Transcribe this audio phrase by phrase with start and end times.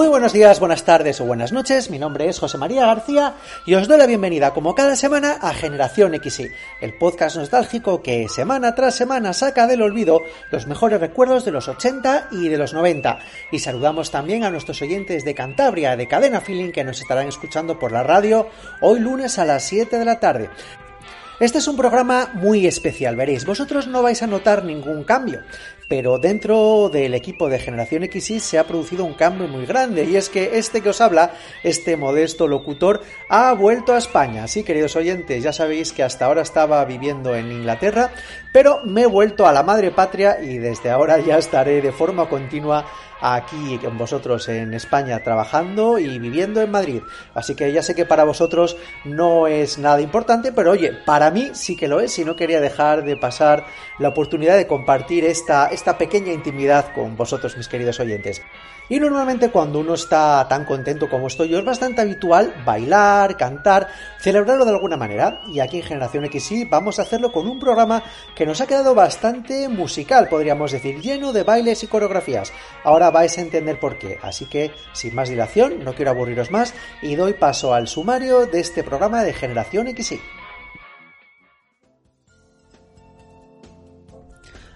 [0.00, 1.90] Muy buenos días, buenas tardes o buenas noches.
[1.90, 3.34] Mi nombre es José María García
[3.66, 6.50] y os doy la bienvenida, como cada semana, a Generación XY,
[6.80, 11.68] el podcast nostálgico que semana tras semana saca del olvido los mejores recuerdos de los
[11.68, 13.18] 80 y de los 90.
[13.52, 17.78] Y saludamos también a nuestros oyentes de Cantabria, de Cadena Feeling, que nos estarán escuchando
[17.78, 18.48] por la radio
[18.80, 20.48] hoy lunes a las 7 de la tarde.
[21.40, 25.40] Este es un programa muy especial, veréis, vosotros no vais a notar ningún cambio,
[25.90, 30.14] pero dentro del equipo de Generación XY se ha producido un cambio muy grande y
[30.14, 34.46] es que este que os habla, este modesto locutor, ha vuelto a España.
[34.46, 38.12] Sí, queridos oyentes, ya sabéis que hasta ahora estaba viviendo en Inglaterra,
[38.52, 42.28] pero me he vuelto a la madre patria y desde ahora ya estaré de forma
[42.28, 42.86] continua
[43.20, 47.02] aquí con vosotros en España trabajando y viviendo en Madrid.
[47.34, 51.50] Así que ya sé que para vosotros no es nada importante, pero oye, para mí
[51.52, 53.66] sí que lo es y no quería dejar de pasar
[53.98, 58.42] la oportunidad de compartir esta, esta pequeña intimidad con vosotros, mis queridos oyentes.
[58.90, 63.86] Y normalmente cuando uno está tan contento como estoy yo es bastante habitual bailar, cantar,
[64.18, 65.42] celebrarlo de alguna manera.
[65.46, 68.02] Y aquí en Generación XY vamos a hacerlo con un programa
[68.34, 72.52] que nos ha quedado bastante musical, podríamos decir, lleno de bailes y coreografías.
[72.82, 74.18] Ahora vais a entender por qué.
[74.22, 78.58] Así que, sin más dilación, no quiero aburriros más y doy paso al sumario de
[78.58, 80.20] este programa de Generación XY.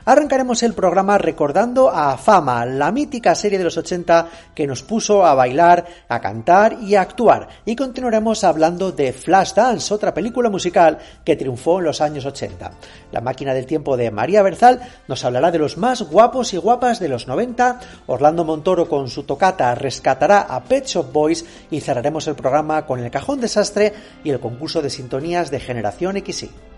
[0.07, 5.25] Arrancaremos el programa recordando a Fama, la mítica serie de los 80 que nos puso
[5.25, 7.49] a bailar, a cantar y a actuar.
[7.65, 12.71] Y continuaremos hablando de Flashdance, otra película musical que triunfó en los años 80.
[13.13, 17.01] La máquina del tiempo de María Berzal nos hablará de los más guapos y guapas
[17.01, 17.81] de los 90.
[18.07, 23.01] Orlando Montoro con su tocata rescatará a Pet Shop Boys y cerraremos el programa con
[23.01, 26.74] el cajón desastre y el concurso de sintonías de Generación XY.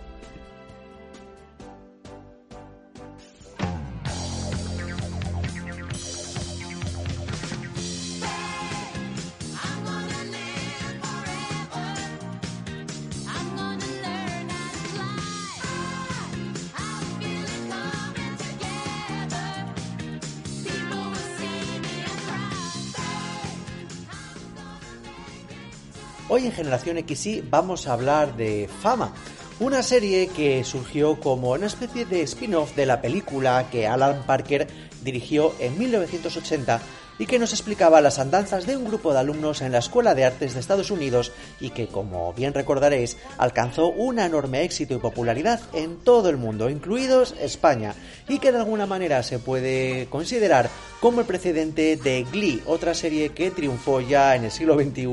[26.36, 29.14] Hoy en Generación XY vamos a hablar de Fama,
[29.58, 34.66] una serie que surgió como una especie de spin-off de la película que Alan Parker
[35.02, 36.82] dirigió en 1980
[37.18, 40.24] y que nos explicaba las andanzas de un grupo de alumnos en la Escuela de
[40.24, 45.60] Artes de Estados Unidos y que, como bien recordaréis, alcanzó un enorme éxito y popularidad
[45.72, 47.94] en todo el mundo, incluidos España,
[48.28, 50.68] y que de alguna manera se puede considerar
[51.00, 55.06] como el precedente de Glee, otra serie que triunfó ya en el siglo XXI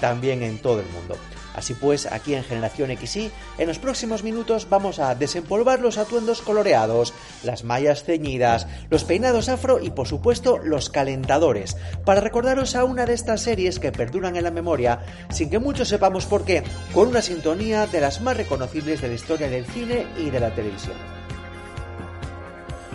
[0.00, 1.16] también en todo el mundo.
[1.56, 6.42] Así pues, aquí en Generación XY, en los próximos minutos vamos a desempolvar los atuendos
[6.42, 12.84] coloreados, las mallas ceñidas, los peinados afro y por supuesto los calentadores, para recordaros a
[12.84, 15.00] una de estas series que perduran en la memoria
[15.30, 16.62] sin que muchos sepamos por qué,
[16.92, 20.54] con una sintonía de las más reconocibles de la historia del cine y de la
[20.54, 21.15] televisión.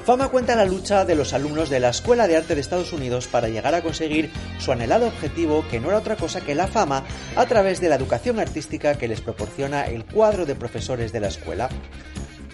[0.06, 3.28] Fama cuenta la lucha de los alumnos de la Escuela de Arte de Estados Unidos
[3.28, 7.04] para llegar a conseguir su anhelado objetivo que no era otra cosa que la fama
[7.36, 11.28] a través de la educación artística que les proporciona el cuadro de profesores de la
[11.28, 11.70] escuela.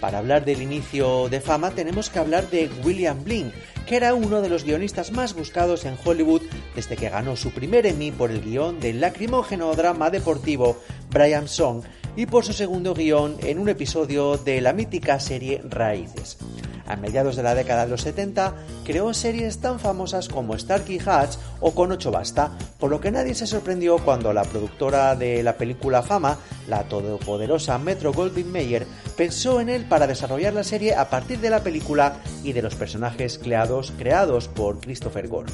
[0.01, 3.53] Para hablar del inicio de fama tenemos que hablar de William Blink,
[3.87, 6.41] que era uno de los guionistas más buscados en Hollywood
[6.75, 11.81] desde que ganó su primer Emmy por el guion del lacrimógeno drama deportivo Brian Song
[12.17, 16.37] y por su segundo guion en un episodio de la mítica serie Raíces.
[16.87, 18.55] A mediados de la década de los 70
[18.85, 23.35] creó series tan famosas como Starkey Hatch o Con ocho basta, por lo que nadie
[23.35, 26.37] se sorprendió cuando la productora de la película Fama,
[26.67, 28.87] la todopoderosa Metro Goldwyn Mayer,
[29.17, 32.75] pensó en él para desarrollar la serie a partir de la película y de los
[32.75, 35.51] personajes creados, creados por Christopher Gore.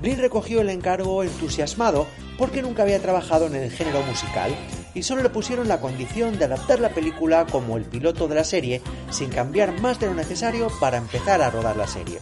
[0.00, 2.06] Blin recogió el encargo entusiasmado
[2.36, 4.54] porque nunca había trabajado en el género musical
[4.94, 8.44] y solo le pusieron la condición de adaptar la película como el piloto de la
[8.44, 12.20] serie sin cambiar más de lo necesario para empezar a rodar la serie.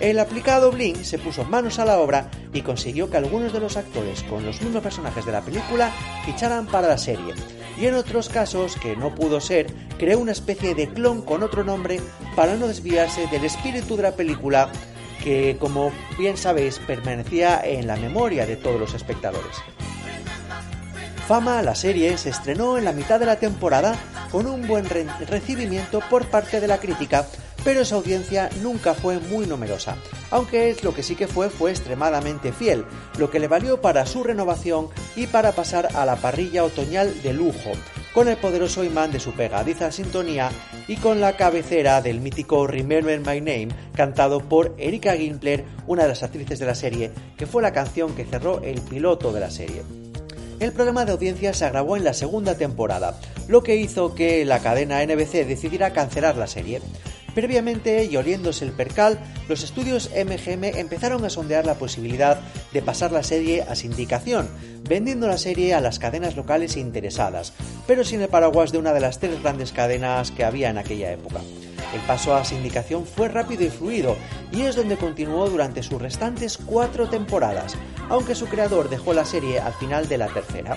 [0.00, 3.76] el aplicado Blink se puso manos a la obra y consiguió que algunos de los
[3.76, 5.92] actores con los mismos personajes de la película
[6.24, 7.34] ficharan para la serie.
[7.80, 9.66] Y en otros casos, que no pudo ser,
[9.98, 12.00] creó una especie de clon con otro nombre
[12.36, 14.70] para no desviarse del espíritu de la película
[15.22, 19.56] que, como bien sabéis, permanecía en la memoria de todos los espectadores.
[21.26, 23.94] Fama, la serie, se estrenó en la mitad de la temporada
[24.30, 27.26] con un buen recibimiento por parte de la crítica,
[27.64, 29.96] pero esa audiencia nunca fue muy numerosa,
[30.30, 32.84] aunque lo que sí que fue fue extremadamente fiel,
[33.18, 37.32] lo que le valió para su renovación y para pasar a la parrilla otoñal de
[37.32, 37.70] lujo,
[38.12, 40.50] con el poderoso imán de su pegadiza sintonía
[40.88, 46.08] y con la cabecera del mítico Remember My Name, cantado por Erika Gimpler, una de
[46.08, 49.50] las actrices de la serie, que fue la canción que cerró el piloto de la
[49.50, 49.82] serie.
[50.62, 53.18] El programa de audiencia se agravó en la segunda temporada,
[53.48, 56.80] lo que hizo que la cadena NBC decidiera cancelar la serie.
[57.34, 59.18] Previamente, y oliéndose el percal,
[59.48, 62.40] los estudios MGM empezaron a sondear la posibilidad
[62.72, 64.48] de pasar la serie a sindicación,
[64.88, 67.54] vendiendo la serie a las cadenas locales interesadas,
[67.86, 71.10] pero sin el paraguas de una de las tres grandes cadenas que había en aquella
[71.12, 71.40] época.
[71.94, 74.16] El paso a sindicación fue rápido y fluido,
[74.50, 77.76] y es donde continuó durante sus restantes cuatro temporadas,
[78.08, 80.76] aunque su creador dejó la serie al final de la tercera.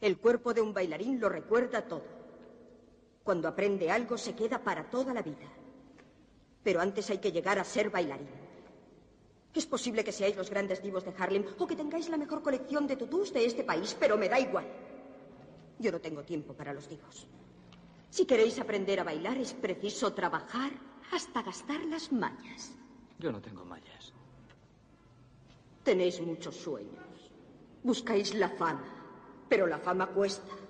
[0.00, 2.25] El cuerpo de un bailarín lo recuerda todo.
[3.26, 5.48] Cuando aprende algo se queda para toda la vida.
[6.62, 8.30] Pero antes hay que llegar a ser bailarín.
[9.52, 12.86] Es posible que seáis los grandes divos de Harlem o que tengáis la mejor colección
[12.86, 14.66] de tutús de este país, pero me da igual.
[15.80, 17.26] Yo no tengo tiempo para los divos.
[18.10, 20.70] Si queréis aprender a bailar es preciso trabajar
[21.10, 22.78] hasta gastar las mañas.
[23.18, 24.12] Yo no tengo mallas.
[25.82, 27.32] Tenéis muchos sueños.
[27.82, 28.86] Buscáis la fama,
[29.48, 30.65] pero la fama cuesta.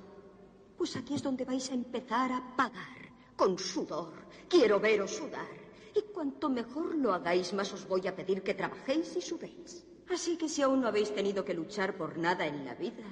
[0.76, 3.00] Pues aquí es donde vais a empezar a pagar,
[3.36, 4.12] con sudor.
[4.48, 5.48] Quiero veros sudar.
[5.94, 9.84] Y cuanto mejor lo hagáis, más os voy a pedir que trabajéis y sudéis.
[10.10, 13.04] Así que si aún no habéis tenido que luchar por nada en la vida,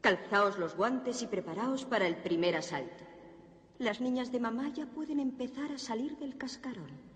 [0.00, 3.04] calzaos los guantes y preparaos para el primer asalto.
[3.78, 7.13] Las niñas de mamá ya pueden empezar a salir del cascarón.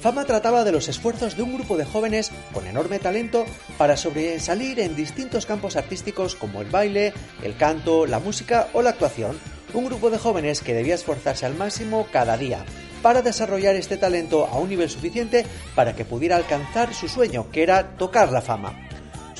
[0.00, 3.44] Fama trataba de los esfuerzos de un grupo de jóvenes con enorme talento
[3.76, 7.12] para sobresalir en distintos campos artísticos como el baile,
[7.42, 9.38] el canto, la música o la actuación.
[9.74, 12.64] Un grupo de jóvenes que debía esforzarse al máximo cada día
[13.02, 15.44] para desarrollar este talento a un nivel suficiente
[15.74, 18.89] para que pudiera alcanzar su sueño, que era tocar la fama.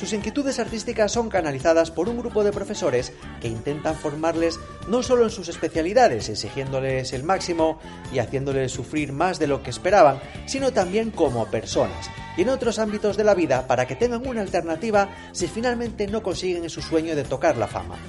[0.01, 5.25] Sus inquietudes artísticas son canalizadas por un grupo de profesores que intentan formarles no solo
[5.25, 7.77] en sus especialidades, exigiéndoles el máximo
[8.11, 12.79] y haciéndoles sufrir más de lo que esperaban, sino también como personas y en otros
[12.79, 17.15] ámbitos de la vida para que tengan una alternativa si finalmente no consiguen su sueño
[17.15, 17.99] de tocar la fama.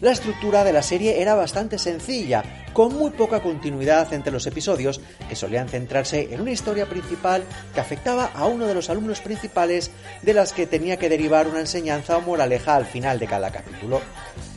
[0.00, 2.42] La estructura de la serie era bastante sencilla,
[2.72, 4.98] con muy poca continuidad entre los episodios,
[5.28, 7.44] que solían centrarse en una historia principal
[7.74, 9.90] que afectaba a uno de los alumnos principales
[10.22, 14.00] de las que tenía que derivar una enseñanza o moraleja al final de cada capítulo.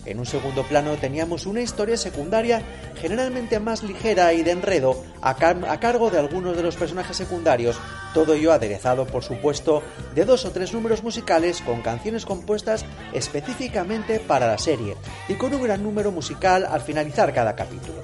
[0.05, 2.61] En un segundo plano teníamos una historia secundaria
[2.99, 7.79] generalmente más ligera y de enredo a, cargo de algunos de los personajes secundarios,
[8.13, 9.81] todo ello aderezado por supuesto
[10.13, 14.95] de dos o tres números musicales con canciones compuestas específicamente para la serie
[15.29, 18.03] y con un gran número musical al finalizar cada capítulo.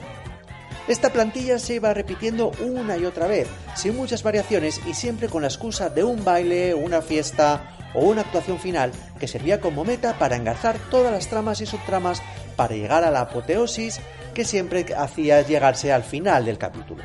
[0.88, 5.44] Esta plantilla se iba repitiendo una y otra vez, sin muchas variaciones y siempre con
[5.44, 10.18] la excusa de un baile, una fiesta o una actuación final que servía como meta
[10.18, 12.22] para engarzar todas las tramas y subtramas
[12.56, 14.00] para llegar a la apoteosis
[14.34, 17.04] que siempre hacía llegarse al final del capítulo.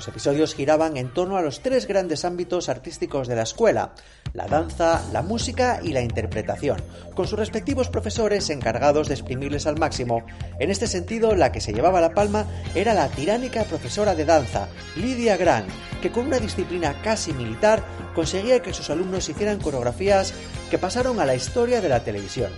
[0.00, 3.92] Los episodios giraban en torno a los tres grandes ámbitos artísticos de la escuela,
[4.32, 6.80] la danza, la música y la interpretación,
[7.14, 10.24] con sus respectivos profesores encargados de exprimirles al máximo.
[10.58, 14.68] En este sentido, la que se llevaba la palma era la tiránica profesora de danza,
[14.96, 15.68] Lydia Grant,
[16.00, 20.32] que con una disciplina casi militar conseguía que sus alumnos hicieran coreografías
[20.70, 22.50] que pasaron a la historia de la televisión.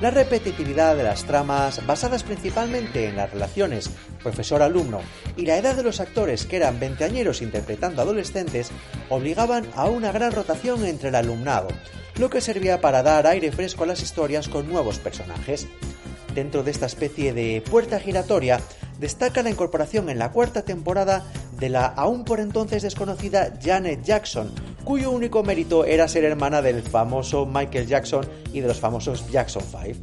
[0.00, 3.90] La repetitividad de las tramas, basadas principalmente en las relaciones
[4.22, 5.00] profesor-alumno
[5.36, 8.70] y la edad de los actores, que eran veinteañeros interpretando adolescentes,
[9.08, 11.68] obligaban a una gran rotación entre el alumnado,
[12.16, 15.68] lo que servía para dar aire fresco a las historias con nuevos personajes.
[16.34, 18.60] Dentro de esta especie de puerta giratoria,
[18.98, 21.24] destaca la incorporación en la cuarta temporada
[21.60, 24.50] de la aún por entonces desconocida Janet Jackson,
[24.82, 29.62] cuyo único mérito era ser hermana del famoso Michael Jackson y de los famosos Jackson
[29.62, 30.00] 5.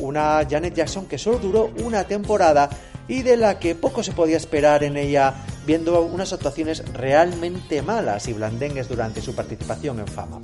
[0.00, 2.70] Una Janet Jackson que solo duró una temporada
[3.08, 5.34] y de la que poco se podía esperar en ella
[5.66, 10.40] viendo unas actuaciones realmente malas y blandengues durante su participación en fama.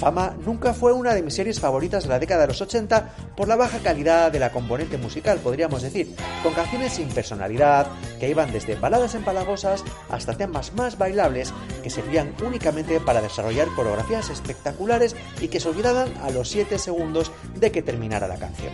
[0.00, 3.48] Fama nunca fue una de mis series favoritas de la década de los 80 por
[3.48, 7.86] la baja calidad de la componente musical, podríamos decir, con canciones sin personalidad,
[8.18, 11.52] que iban desde baladas empalagosas hasta temas más bailables
[11.82, 17.30] que servían únicamente para desarrollar coreografías espectaculares y que se olvidaban a los 7 segundos
[17.56, 18.72] de que terminara la canción.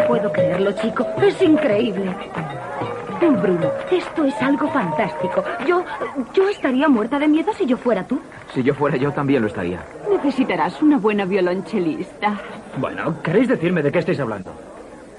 [0.00, 1.06] No puedo creerlo, chico.
[1.22, 2.14] Es increíble.
[3.28, 5.44] Bruno, esto es algo fantástico.
[5.66, 5.84] Yo,
[6.34, 8.18] yo estaría muerta de miedo si yo fuera tú.
[8.54, 9.80] Si yo fuera yo también lo estaría.
[10.10, 12.40] Necesitarás una buena violonchelista.
[12.78, 14.52] Bueno, ¿queréis decirme de qué estáis hablando?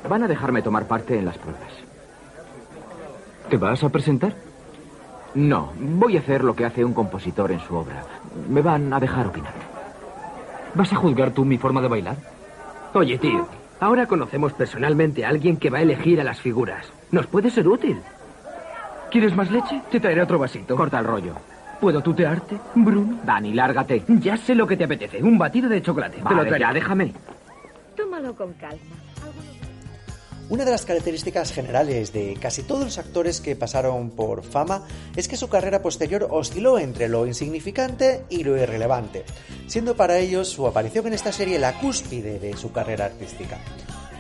[0.10, 1.72] Van a dejarme tomar parte en las pruebas.
[3.50, 4.34] ¿Te vas a presentar?
[5.36, 8.04] No, voy a hacer lo que hace un compositor en su obra.
[8.50, 9.54] Me van a dejar opinar.
[10.74, 12.18] ¿Vas a juzgar tú mi forma de bailar?
[12.94, 13.48] Oye, tío,
[13.82, 16.86] ahora conocemos personalmente a alguien que va a elegir a las figuras.
[17.12, 18.00] Nos puede ser útil.
[19.12, 19.82] ¿Quieres más leche?
[19.92, 20.78] Te traeré otro vasito.
[20.78, 21.34] Corta el rollo.
[21.82, 23.20] ¿Puedo tutearte, Bruno?
[23.26, 24.04] Dani, lárgate.
[24.08, 25.22] Ya sé lo que te apetece.
[25.22, 26.18] Un batido de chocolate.
[26.18, 26.60] te lo Vale, traeré.
[26.66, 27.14] ya, déjame.
[27.98, 28.80] Tómalo con calma.
[30.52, 35.30] Una de las características generales de casi todos los actores que pasaron por fama es
[35.30, 39.24] que su carrera posterior osciló entre lo insignificante y lo irrelevante,
[39.68, 43.60] siendo para ellos su aparición en esta serie la cúspide de su carrera artística.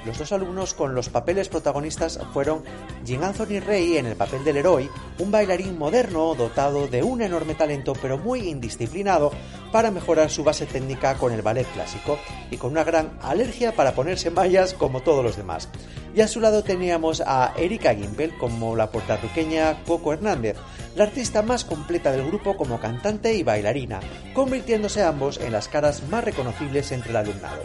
[0.05, 2.63] Los dos alumnos con los papeles protagonistas fueron
[3.05, 4.89] Jean Anthony Rey en el papel del héroe,
[5.19, 9.31] un bailarín moderno dotado de un enorme talento pero muy indisciplinado
[9.71, 12.17] para mejorar su base técnica con el ballet clásico
[12.49, 15.69] y con una gran alergia para ponerse mallas como todos los demás.
[16.15, 20.57] Y a su lado teníamos a Erika Gimpel como la puertorriqueña Coco Hernández,
[20.95, 23.99] la artista más completa del grupo como cantante y bailarina,
[24.33, 27.61] convirtiéndose ambos en las caras más reconocibles entre el alumnado.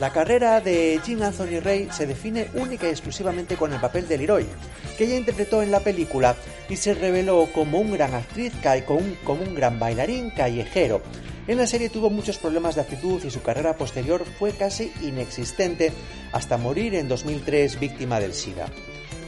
[0.00, 4.18] La carrera de Jean Anthony Ray se define única y exclusivamente con el papel de
[4.18, 4.44] Leroy,
[4.98, 6.34] que ella interpretó en la película
[6.68, 11.00] y se reveló como un gran actriz, ca- como un, como un gran bailarín callejero.
[11.46, 15.92] En la serie tuvo muchos problemas de actitud y su carrera posterior fue casi inexistente
[16.32, 18.66] hasta morir en 2003 víctima del SIDA.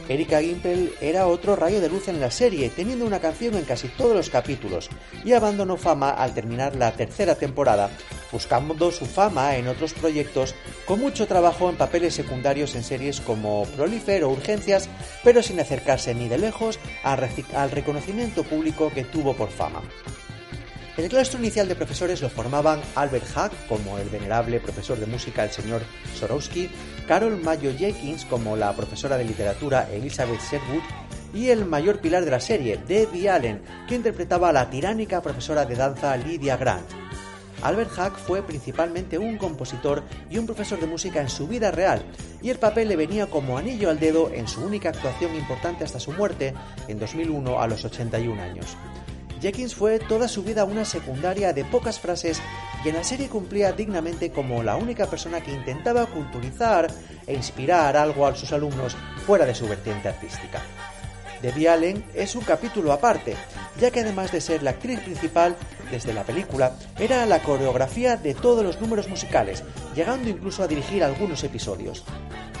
[0.09, 3.89] Erika Gimpel era otro rayo de luz en la serie, teniendo una canción en casi
[3.89, 4.89] todos los capítulos,
[5.25, 7.89] y abandonó fama al terminar la tercera temporada,
[8.31, 13.65] buscando su fama en otros proyectos, con mucho trabajo en papeles secundarios en series como
[13.75, 14.89] Prolifer o Urgencias,
[15.23, 19.81] pero sin acercarse ni de lejos al, al reconocimiento público que tuvo por fama.
[20.97, 25.43] El claustro inicial de profesores lo formaban Albert Hack como el venerable profesor de música
[25.43, 25.83] el señor
[26.15, 26.71] Sorowski,
[27.07, 30.81] Carol Mayo Jenkins como la profesora de literatura Elizabeth Sherwood
[31.35, 35.65] y el mayor pilar de la serie, Debbie Allen, que interpretaba a la tiránica profesora
[35.65, 36.89] de danza Lydia Grant.
[37.61, 42.01] Albert Hack fue principalmente un compositor y un profesor de música en su vida real,
[42.41, 45.99] y el papel le venía como anillo al dedo en su única actuación importante hasta
[45.99, 46.55] su muerte
[46.87, 48.75] en 2001 a los 81 años.
[49.41, 52.41] Jenkins fue toda su vida una secundaria de pocas frases
[52.83, 56.87] y en la serie cumplía dignamente como la única persona que intentaba culturizar
[57.25, 60.61] e inspirar algo a sus alumnos fuera de su vertiente artística.
[61.41, 63.35] Debbie Allen es un capítulo aparte,
[63.79, 65.55] ya que además de ser la actriz principal
[65.91, 69.63] desde la película, era la coreografía de todos los números musicales,
[69.95, 72.03] llegando incluso a dirigir algunos episodios.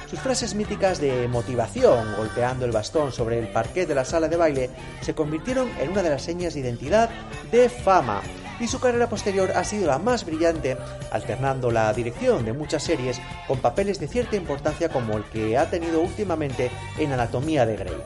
[0.09, 4.37] Sus frases míticas de motivación, golpeando el bastón sobre el parquet de la sala de
[4.37, 4.69] baile,
[5.01, 7.09] se convirtieron en una de las señas de identidad
[7.51, 8.21] de fama,
[8.59, 10.77] y su carrera posterior ha sido la más brillante,
[11.11, 15.69] alternando la dirección de muchas series con papeles de cierta importancia como el que ha
[15.69, 17.97] tenido últimamente en Anatomía de Grey.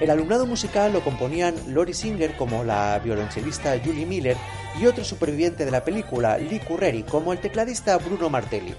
[0.00, 4.36] El alumnado musical lo componían Lori Singer como la violonchelista Julie Miller
[4.80, 8.74] y otro superviviente de la película, Lee Curreri, como el tecladista Bruno Martelli.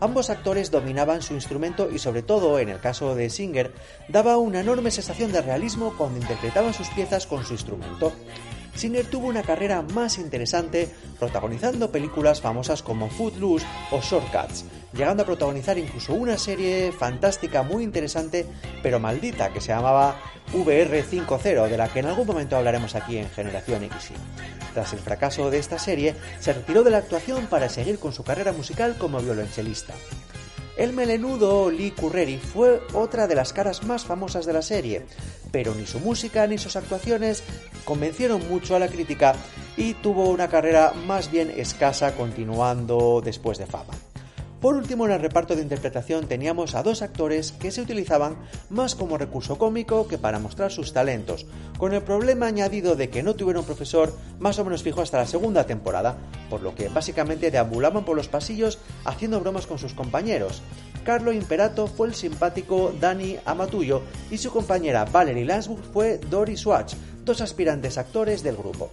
[0.00, 3.72] Ambos actores dominaban su instrumento y sobre todo, en el caso de Singer,
[4.08, 8.12] daba una enorme sensación de realismo cuando interpretaban sus piezas con su instrumento.
[8.74, 15.26] Singer tuvo una carrera más interesante protagonizando películas famosas como Footloose o Shortcuts, llegando a
[15.26, 18.46] protagonizar incluso una serie fantástica muy interesante
[18.82, 20.16] pero maldita que se llamaba
[20.52, 24.10] VR50, de la que en algún momento hablaremos aquí en Generación X.
[24.74, 28.24] Tras el fracaso de esta serie, se retiró de la actuación para seguir con su
[28.24, 29.94] carrera musical como violonchelista.
[30.76, 35.06] El melenudo Lee Curreri fue otra de las caras más famosas de la serie,
[35.52, 37.44] pero ni su música ni sus actuaciones
[37.84, 39.36] convencieron mucho a la crítica
[39.76, 43.94] y tuvo una carrera más bien escasa continuando después de fama.
[44.64, 48.38] Por último, en el reparto de interpretación teníamos a dos actores que se utilizaban
[48.70, 51.44] más como recurso cómico que para mostrar sus talentos,
[51.76, 55.26] con el problema añadido de que no tuvieron profesor más o menos fijo hasta la
[55.26, 56.16] segunda temporada,
[56.48, 60.62] por lo que básicamente deambulaban por los pasillos haciendo bromas con sus compañeros.
[61.04, 66.94] Carlo Imperato fue el simpático Danny Amatullo y su compañera Valerie Lansburg fue Dory Swatch,
[67.22, 68.90] dos aspirantes actores del grupo.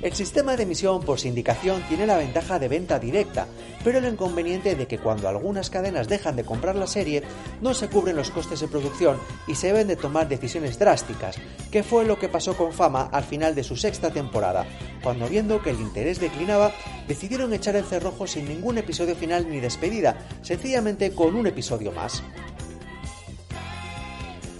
[0.00, 3.48] El sistema de emisión por sindicación tiene la ventaja de venta directa,
[3.82, 7.24] pero el inconveniente de que cuando algunas cadenas dejan de comprar la serie,
[7.60, 11.36] no se cubren los costes de producción y se deben de tomar decisiones drásticas,
[11.72, 14.66] que fue lo que pasó con Fama al final de su sexta temporada,
[15.02, 16.72] cuando viendo que el interés declinaba,
[17.08, 22.22] decidieron echar el cerrojo sin ningún episodio final ni despedida, sencillamente con un episodio más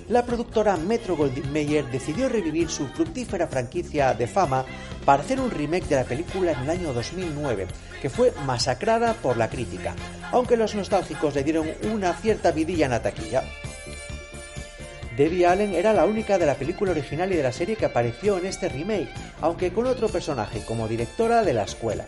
[0.08, 4.64] la productora Metro Goldwyn Mayer decidió revivir su fructífera franquicia de fama
[5.04, 7.66] para hacer un remake de la película en el año 2009,
[8.00, 9.94] que fue masacrada por la crítica,
[10.32, 13.42] aunque los nostálgicos le dieron una cierta vidilla en la taquilla.
[15.16, 18.38] Debbie Allen era la única de la película original y de la serie que apareció
[18.38, 19.08] en este remake,
[19.40, 22.06] aunque con otro personaje como directora de la escuela.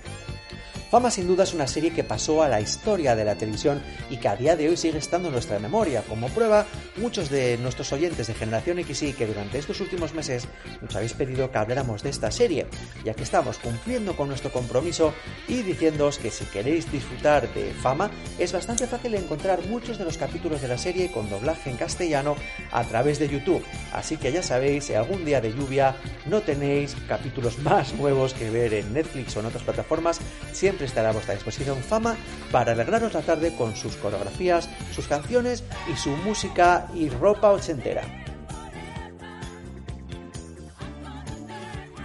[0.90, 3.80] Fama sin duda es una serie que pasó a la historia de la televisión
[4.10, 6.02] y que a día de hoy sigue estando en nuestra memoria.
[6.02, 6.66] Como prueba,
[6.96, 10.48] muchos de nuestros oyentes de Generación XY que durante estos últimos meses
[10.82, 12.66] nos habéis pedido que habláramos de esta serie,
[13.04, 15.14] ya que estamos cumpliendo con nuestro compromiso
[15.46, 20.18] y diciéndoos que si queréis disfrutar de Fama, es bastante fácil encontrar muchos de los
[20.18, 22.34] capítulos de la serie con doblaje en castellano
[22.72, 23.64] a través de YouTube.
[23.92, 25.94] Así que ya sabéis, si algún día de lluvia
[26.26, 30.18] no tenéis capítulos más nuevos que ver en Netflix o en otras plataformas,
[30.50, 32.16] siempre estará a vuestra disposición Fama
[32.50, 38.02] para alegraros la tarde con sus coreografías, sus canciones y su música y ropa ochentera.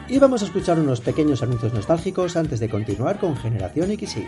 [0.08, 4.28] Y vamos a escuchar unos pequeños anuncios nostálgicos antes de continuar con Generación XY.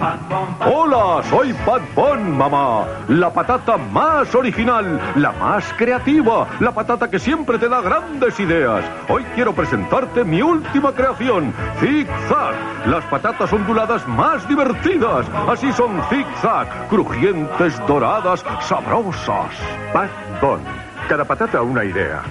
[0.00, 2.86] Hola, soy Pat Bon, mamá.
[3.08, 8.82] La patata más original, la más creativa, la patata que siempre te da grandes ideas.
[9.08, 12.86] Hoy quiero presentarte mi última creación, Zig Zag.
[12.86, 15.26] Las patatas onduladas más divertidas.
[15.46, 19.50] Así son Zig Zag, crujientes, doradas, sabrosas.
[19.92, 20.60] Pat Bon.
[21.08, 22.22] Cada patata una idea.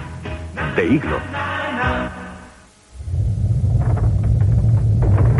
[0.74, 1.18] De higlo.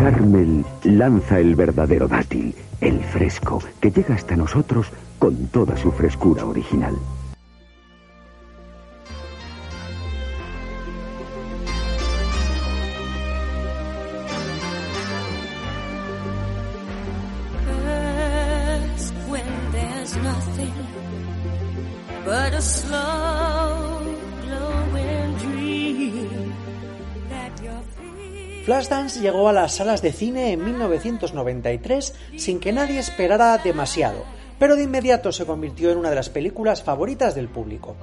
[0.01, 4.87] Carmel lanza el verdadero dátil, el fresco, que llega hasta nosotros
[5.19, 6.97] con toda su frescura original.
[29.21, 34.25] Llegó a las salas de cine en 1993 sin que nadie esperara demasiado,
[34.59, 37.97] pero de inmediato se convirtió en una de las películas favoritas del público.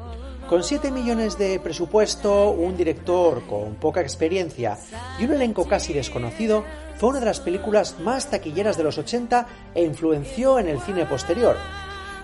[0.47, 4.77] Con 7 millones de presupuesto, un director con poca experiencia
[5.19, 6.63] y un elenco casi desconocido,
[6.97, 11.08] fue una de las películas más taquilleras de los 80 e influenció en el cine
[11.08, 11.58] posterior.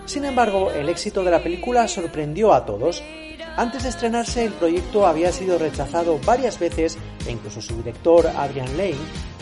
[0.06, 3.02] Sin embargo, el éxito de la película sorprendió a todos,
[3.56, 8.76] antes de estrenarse, el proyecto había sido rechazado varias veces e incluso su director, Adrian
[8.76, 8.96] Lane,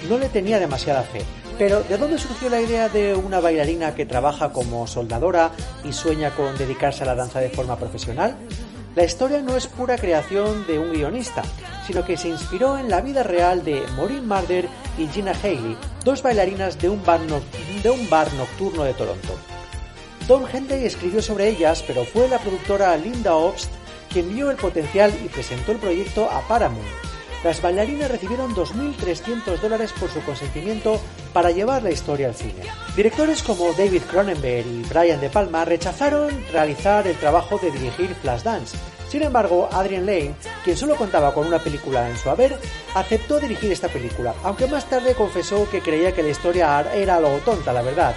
[0.09, 1.23] no le tenía demasiada fe.
[1.59, 5.53] Pero, ¿de dónde surgió la idea de una bailarina que trabaja como soldadora
[5.85, 8.37] y sueña con dedicarse a la danza de forma profesional?
[8.95, 11.43] La historia no es pura creación de un guionista,
[11.87, 16.23] sino que se inspiró en la vida real de Maureen Marder y Gina Haley, dos
[16.23, 17.21] bailarinas de un bar,
[18.35, 19.39] nocturno de Toronto.
[20.29, 23.71] Tom Henley escribió sobre ellas, pero fue la productora Linda Obst
[24.13, 26.87] quien vio el potencial y presentó el proyecto a Paramount.
[27.43, 31.01] Las bailarinas recibieron 2.300 dólares por su consentimiento
[31.33, 32.63] para llevar la historia al cine.
[32.95, 38.77] Directores como David Cronenberg y Brian De Palma rechazaron realizar el trabajo de dirigir Flashdance.
[39.09, 42.57] Sin embargo, Adrian Lane, quien solo contaba con una película en su haber,
[42.95, 47.39] aceptó dirigir esta película, aunque más tarde confesó que creía que la historia era algo
[47.45, 48.15] tonta, la verdad,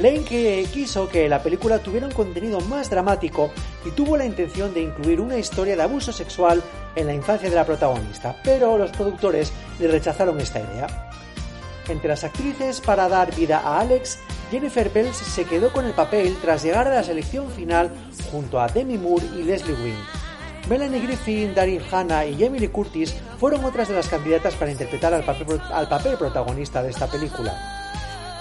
[0.00, 3.50] Lane quiso que la película tuviera un contenido más dramático
[3.84, 6.62] y tuvo la intención de incluir una historia de abuso sexual
[6.96, 11.10] en la infancia de la protagonista, pero los productores le rechazaron esta idea.
[11.86, 14.18] Entre las actrices para dar vida a Alex,
[14.50, 17.90] Jennifer Bells se quedó con el papel tras llegar a la selección final
[18.30, 20.02] junto a Demi Moore y Leslie Wing.
[20.68, 25.24] Melanie Griffin, Daryl Hannah y Emily Curtis fueron otras de las candidatas para interpretar al
[25.24, 27.79] papel, al papel protagonista de esta película.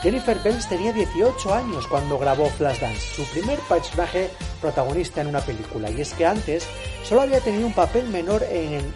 [0.01, 4.29] Jennifer Bells tenía 18 años cuando grabó Flashdance, su primer personaje
[4.61, 6.65] protagonista en una película, y es que antes
[7.03, 8.93] solo había tenido un papel menor en,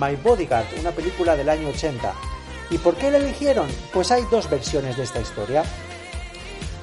[0.00, 2.12] My Bodyguard, una película del año 80.
[2.70, 3.68] ¿Y por qué la eligieron?
[3.92, 5.62] Pues hay dos versiones de esta historia.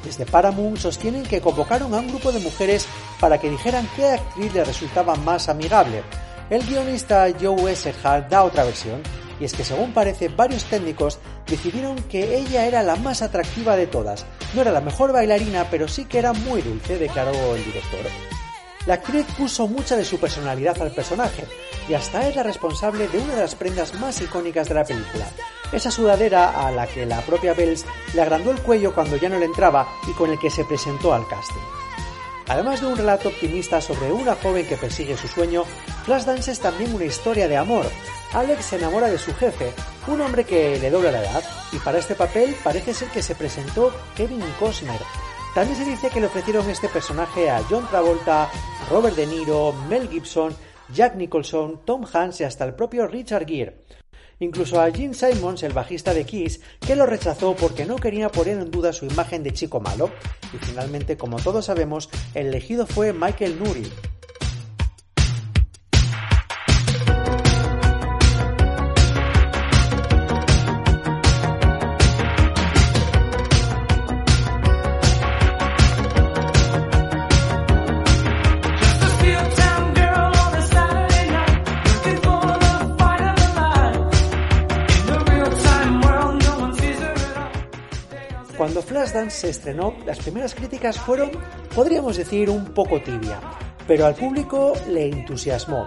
[0.06, 2.88] Desde Paramount sostienen que convocaron a un grupo de mujeres
[3.20, 6.04] para que dijeran qué actriz les resultaba más amigable.
[6.50, 9.02] El guionista Joe Esserhard da otra versión,
[9.42, 13.88] y es que según parece varios técnicos decidieron que ella era la más atractiva de
[13.88, 14.26] todas.
[14.54, 18.00] No era la mejor bailarina, pero sí que era muy dulce, declaró el director.
[18.86, 21.44] La actriz puso mucha de su personalidad al personaje
[21.90, 25.28] y hasta es la responsable de una de las prendas más icónicas de la película.
[25.74, 29.40] Esa sudadera a la que la propia Bells le agrandó el cuello cuando ya no
[29.40, 31.87] le entraba y con el que se presentó al casting.
[32.48, 35.64] Además de un relato optimista sobre una joven que persigue su sueño,
[36.06, 37.86] Flashdance es también una historia de amor.
[38.34, 39.74] Alex se enamora de su jefe,
[40.08, 43.36] un hombre que le dobla la edad, y para este papel parece ser que se
[43.36, 45.02] presentó Kevin Costner.
[45.54, 48.50] También se dice que le ofrecieron este personaje a John Travolta,
[48.90, 50.56] Robert De Niro, Mel Gibson,
[50.94, 53.84] Jack Nicholson, Tom Hanks y hasta el propio Richard Gere.
[54.40, 58.60] Incluso a Gene Simons, el bajista de Kiss, que lo rechazó porque no quería poner
[58.60, 60.12] en duda su imagen de chico malo.
[60.54, 63.92] Y finalmente, como todos sabemos, el elegido fue Michael Nuri,
[89.08, 91.32] Cuando Flashdance se estrenó, las primeras críticas fueron,
[91.74, 93.40] podríamos decir, un poco tibia,
[93.88, 95.86] pero al público le entusiasmó.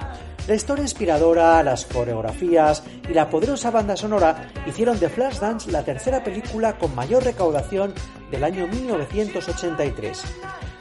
[0.49, 6.25] La historia inspiradora, las coreografías y la poderosa banda sonora hicieron de Flashdance la tercera
[6.25, 7.93] película con mayor recaudación
[8.31, 10.23] del año 1983.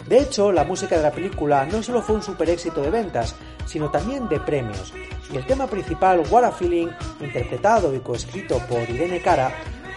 [0.07, 3.35] De hecho, la música de la película no solo fue un super éxito de ventas,
[3.65, 4.93] sino también de premios.
[5.33, 6.87] Y el tema principal, What a Feeling,
[7.19, 9.51] interpretado y coescrito por Irene Cara,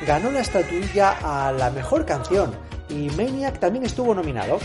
[0.06, 2.52] ganó la estatuilla a la mejor canción
[2.88, 4.58] y Maniac también estuvo nominado.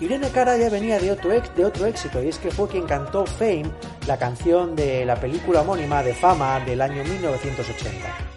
[0.00, 3.26] Irene Cara ya venía de otro, de otro éxito y es que fue quien cantó
[3.26, 3.70] Fame,
[4.06, 8.27] la canción de la película homónima de Fama del año 1980.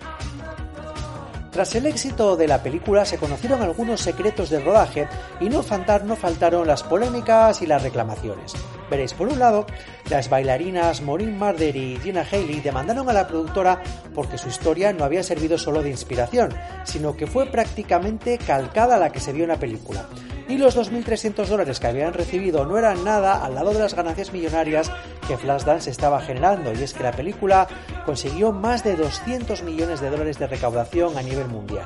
[1.51, 5.09] Tras el éxito de la película se conocieron algunos secretos del rodaje
[5.41, 5.61] y no,
[6.05, 8.53] no faltaron las polémicas y las reclamaciones.
[8.89, 9.65] Veréis, por un lado,
[10.09, 13.81] las bailarinas Maureen Marder y Gina Haley demandaron a la productora
[14.15, 16.53] porque su historia no había servido solo de inspiración,
[16.85, 20.05] sino que fue prácticamente calcada a la que se vio en la película
[20.51, 24.33] y los 2.300 dólares que habían recibido no eran nada al lado de las ganancias
[24.33, 24.91] millonarias
[25.25, 27.69] que Flashdance estaba generando, y es que la película
[28.05, 31.85] consiguió más de 200 millones de dólares de recaudación a nivel mundial.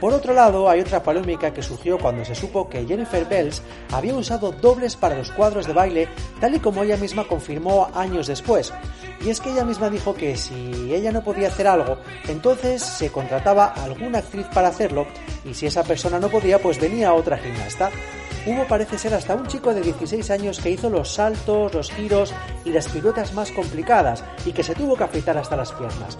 [0.00, 4.14] Por otro lado, hay otra polémica que surgió cuando se supo que Jennifer Bells había
[4.14, 6.08] usado dobles para los cuadros de baile,
[6.40, 8.72] tal y como ella misma confirmó años después.
[9.24, 13.10] Y es que ella misma dijo que si ella no podía hacer algo, entonces se
[13.10, 15.04] contrataba a alguna actriz para hacerlo,
[15.44, 17.90] y si esa persona no podía, pues venía otra gimnasta.
[18.46, 22.32] Hubo parece ser hasta un chico de 16 años que hizo los saltos, los giros
[22.64, 26.16] y las piruetas más complicadas y que se tuvo que afeitar hasta las piernas.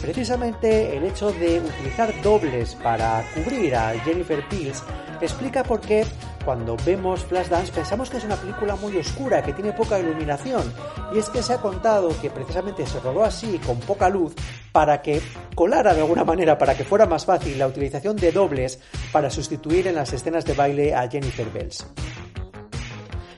[0.00, 4.82] Precisamente el hecho de utilizar dobles para cubrir a Jennifer Pills
[5.20, 6.06] explica por qué
[6.44, 10.72] cuando vemos Flashdance pensamos que es una película muy oscura, que tiene poca iluminación.
[11.12, 14.34] Y es que se ha contado que precisamente se rodó así, con poca luz,
[14.72, 15.20] para que
[15.54, 18.80] colara de alguna manera, para que fuera más fácil la utilización de dobles
[19.12, 21.86] para sustituir en las escenas de baile a Jennifer Bells.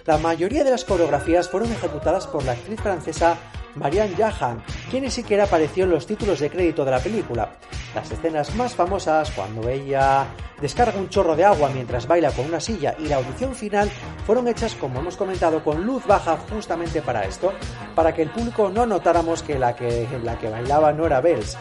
[0.06, 3.36] La mayoría de las coreografías fueron ejecutadas por la actriz francesa
[3.74, 7.52] Marianne Jahan, quien ni siquiera apareció en los títulos de crédito de la película.
[7.94, 10.26] Las escenas más famosas, cuando ella
[10.60, 13.90] descarga un chorro de agua mientras baila con una silla y la audición final,
[14.26, 17.52] fueron hechas, como hemos comentado, con luz baja justamente para esto,
[17.94, 21.56] para que el público no notáramos que la que, la que bailaba no era Bells.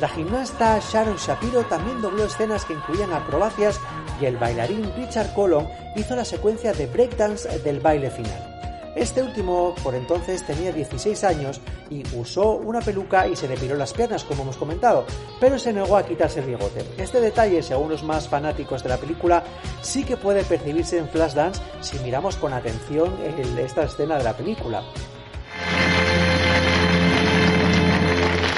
[0.00, 3.80] La gimnasta Sharon Shapiro también dobló escenas que incluían acrobacias
[4.20, 8.51] y el bailarín Richard Colon hizo la secuencia de breakdance del baile final.
[8.94, 13.92] Este último, por entonces, tenía 16 años y usó una peluca y se depiló las
[13.92, 15.06] piernas, como hemos comentado,
[15.40, 16.84] pero se negó a quitarse el bigote.
[16.98, 19.44] Este detalle, según los más fanáticos de la película,
[19.80, 23.16] sí que puede percibirse en Flashdance si miramos con atención
[23.58, 24.82] esta escena de la película.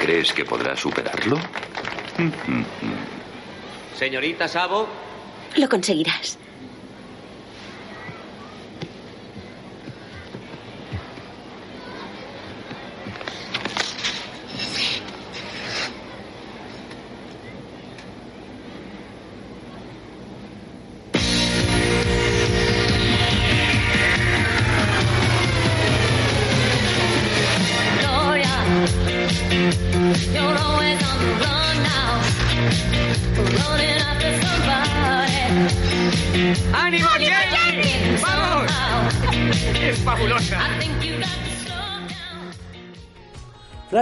[0.03, 1.39] ¿Crees que podrás superarlo?
[3.97, 4.87] Señorita Sabo.
[5.57, 6.39] Lo conseguirás.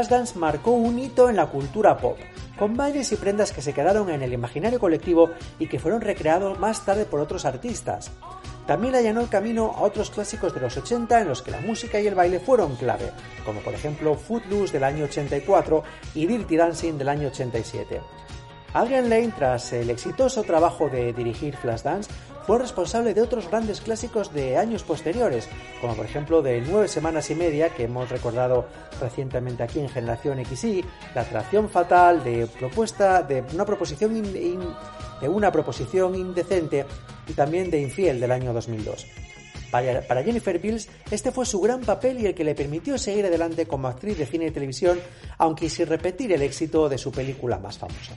[0.03, 2.19] Flashdance marcó un hito en la cultura pop,
[2.59, 6.59] con bailes y prendas que se quedaron en el imaginario colectivo y que fueron recreados
[6.59, 8.11] más tarde por otros artistas.
[8.67, 12.01] También allanó el camino a otros clásicos de los 80 en los que la música
[12.01, 13.13] y el baile fueron clave,
[13.45, 15.85] como por ejemplo Footloose del año 84
[16.17, 18.01] y Dirty Dancing del año 87.
[18.75, 22.11] Adrian Lane, tras el exitoso trabajo de dirigir Flashdance,
[22.47, 25.49] fue responsable de otros grandes clásicos de años posteriores,
[25.81, 28.67] como por ejemplo de Nueve Semanas y Media, que hemos recordado
[29.01, 34.17] recientemente aquí en Generación XY, La Atracción Fatal, de propuesta de una proposición
[36.17, 36.87] indecente
[37.29, 39.07] y también de Infiel del año 2002.
[39.71, 43.25] Para, para Jennifer Bills, este fue su gran papel y el que le permitió seguir
[43.25, 45.01] adelante como actriz de cine y televisión,
[45.39, 48.15] aunque sin repetir el éxito de su película más famosa.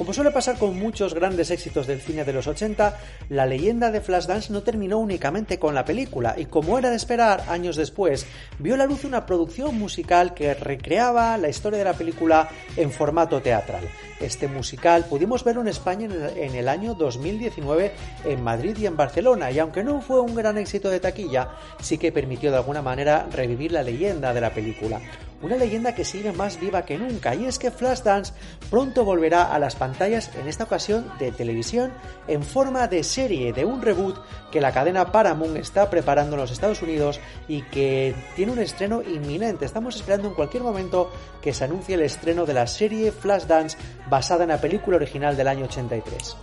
[0.00, 4.00] Como suele pasar con muchos grandes éxitos del cine de los 80, la leyenda de
[4.00, 8.24] Flashdance no terminó únicamente con la película y como era de esperar, años después,
[8.58, 13.42] vio la luz una producción musical que recreaba la historia de la película en formato
[13.42, 13.84] teatral.
[14.20, 17.92] Este musical pudimos verlo en España en el, año 2019
[18.24, 21.98] en Madrid y en Barcelona y aunque no fue un gran éxito de taquilla, sí
[21.98, 24.98] que permitió de alguna manera revivir la leyenda de la película.
[25.42, 28.34] Una leyenda que sigue más viva que nunca y es que Flashdance
[28.68, 31.92] pronto volverá a las pantallas en esta ocasión de televisión
[32.28, 34.18] en forma de serie de un reboot
[34.52, 39.00] que la cadena Paramount está preparando en los Estados Unidos y que tiene un estreno
[39.02, 39.64] inminente.
[39.64, 43.78] Estamos esperando en cualquier momento que se anuncie el estreno de la serie Flashdance
[44.10, 46.36] basada en la película original del año 83.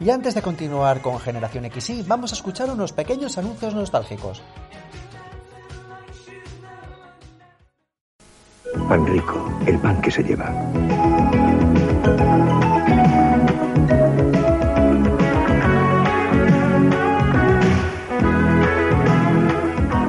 [0.00, 4.42] Y antes de continuar con Generación XY, vamos a escuchar unos pequeños anuncios nostálgicos.
[8.88, 10.50] Pan rico, el pan que se lleva.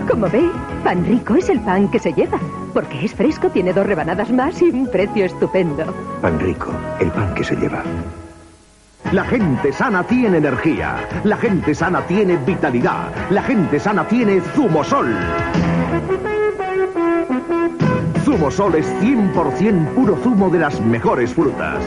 [0.09, 0.49] Como ve,
[0.83, 2.39] pan rico es el pan que se lleva.
[2.73, 5.85] Porque es fresco, tiene dos rebanadas más y un precio estupendo.
[6.21, 7.83] Pan rico, el pan que se lleva.
[9.11, 10.95] La gente sana tiene energía.
[11.23, 13.11] La gente sana tiene vitalidad.
[13.29, 15.15] La gente sana tiene Zumosol.
[18.33, 21.83] Zumosol es 100% puro zumo de las mejores frutas.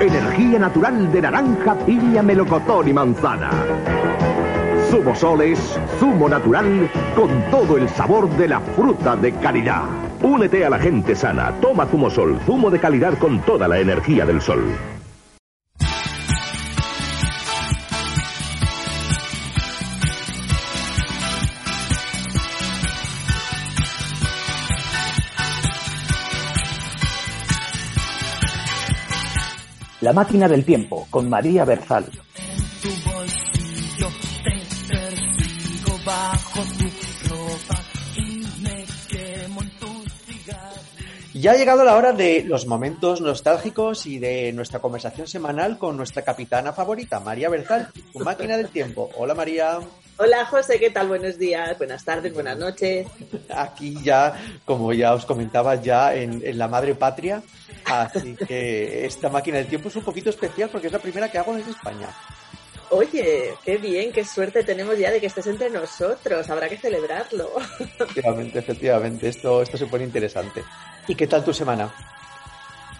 [0.00, 3.50] Energía natural de naranja, piña, melocotón y manzana.
[4.90, 9.84] Zumosol es zumo natural con todo el sabor de la fruta de calidad.
[10.20, 11.52] Únete a la gente sana.
[11.60, 14.64] Toma Zumosol, zumo de calidad con toda la energía del sol.
[30.06, 32.04] La máquina del tiempo, con María Berzal.
[32.04, 34.08] tu bolsillo
[34.44, 37.82] te persigo bajo tu ropa
[38.16, 40.80] y me quemo en tu cigarro.
[41.34, 45.96] Ya ha llegado la hora de los momentos nostálgicos y de nuestra conversación semanal con
[45.96, 49.10] nuestra capitana favorita, María Berzal, tu máquina del tiempo.
[49.16, 49.80] Hola María.
[50.18, 51.08] Hola José, ¿qué tal?
[51.08, 53.08] Buenos días, buenas tardes, buenas noches.
[53.52, 57.42] Aquí ya, como ya os comentaba, ya en, en la madre patria.
[57.86, 61.38] Así que esta máquina del tiempo es un poquito especial porque es la primera que
[61.38, 62.08] hago desde España.
[62.90, 67.50] Oye, qué bien, qué suerte tenemos ya de que estés entre nosotros, habrá que celebrarlo.
[67.80, 70.62] Efectivamente, efectivamente, esto, esto se pone interesante.
[71.08, 71.92] ¿Y qué tal tu semana?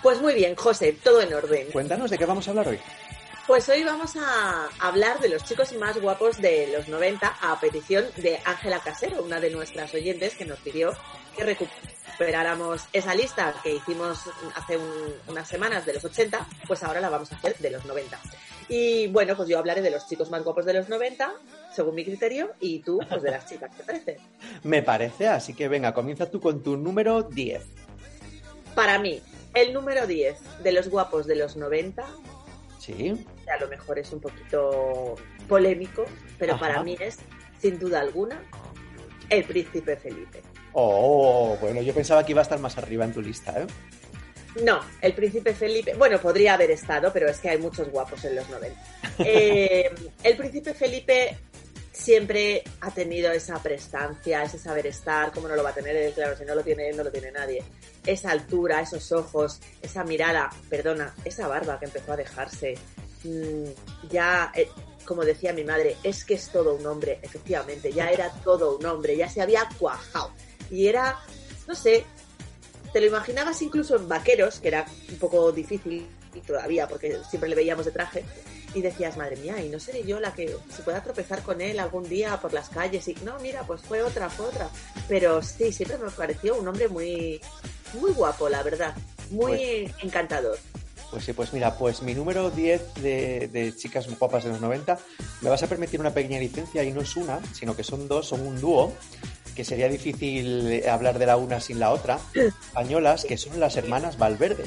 [0.03, 1.68] Pues muy bien, José, todo en orden.
[1.72, 2.81] Cuéntanos de qué vamos a hablar hoy.
[3.46, 8.05] Pues hoy vamos a hablar de los chicos más guapos de los 90 a petición
[8.16, 10.92] de Ángela Casero, una de nuestras oyentes que nos pidió
[11.37, 11.44] que
[12.19, 14.21] recuperáramos esa lista que hicimos
[14.55, 17.85] hace un- unas semanas de los 80, pues ahora la vamos a hacer de los
[17.85, 18.19] 90.
[18.69, 21.31] Y bueno, pues yo hablaré de los chicos más guapos de los 90,
[21.75, 24.19] según mi criterio, y tú, pues de las chicas, ¿te parece?
[24.65, 27.63] Me parece, así que venga, comienza tú con tu número 10.
[28.75, 29.21] Para mí,
[29.55, 32.07] el número 10 de los guapos de los 90
[32.79, 33.27] Sí.
[33.53, 35.17] a lo mejor es un poquito
[35.49, 36.05] polémico,
[36.39, 36.61] pero Ajá.
[36.61, 37.19] para mí es,
[37.61, 38.41] sin duda alguna,
[39.29, 40.41] el príncipe Felipe.
[40.79, 43.67] Oh, bueno, yo pensaba que iba a estar más arriba en tu lista, ¿eh?
[44.62, 48.37] No, el príncipe Felipe, bueno, podría haber estado, pero es que hay muchos guapos en
[48.37, 48.81] los 90.
[49.25, 49.91] Eh,
[50.23, 51.39] el príncipe Felipe
[51.91, 56.12] siempre ha tenido esa prestancia, ese saber estar, ¿cómo no lo va a tener él?
[56.12, 57.62] Claro, si no lo tiene él, no lo tiene nadie.
[58.05, 62.75] Esa altura, esos ojos, esa mirada, perdona, esa barba que empezó a dejarse,
[63.25, 64.69] mm, ya, eh,
[65.07, 68.85] como decía mi madre, es que es todo un hombre, efectivamente, ya era todo un
[68.85, 70.33] hombre, ya se había cuajado.
[70.71, 71.19] Y era,
[71.67, 72.05] no sé,
[72.93, 76.07] te lo imaginabas incluso en vaqueros, que era un poco difícil
[76.47, 78.25] todavía, porque siempre le veíamos de traje,
[78.75, 81.79] y decías, madre mía, y no seré yo la que se pueda tropezar con él
[81.81, 84.69] algún día por las calles, y no, mira, pues fue otra, fue otra.
[85.09, 87.41] Pero sí, siempre me pareció un hombre muy,
[87.95, 88.95] muy guapo, la verdad,
[89.31, 90.59] muy Pues- encantador.
[91.11, 94.99] Pues sí, pues mira, pues mi número 10 de, de chicas guapas de los 90,
[95.41, 98.27] me vas a permitir una pequeña licencia y no es una, sino que son dos,
[98.29, 98.93] son un dúo,
[99.57, 103.77] que sería difícil eh, hablar de la una sin la otra, españolas, que son las
[103.77, 104.64] hermanas Valverde.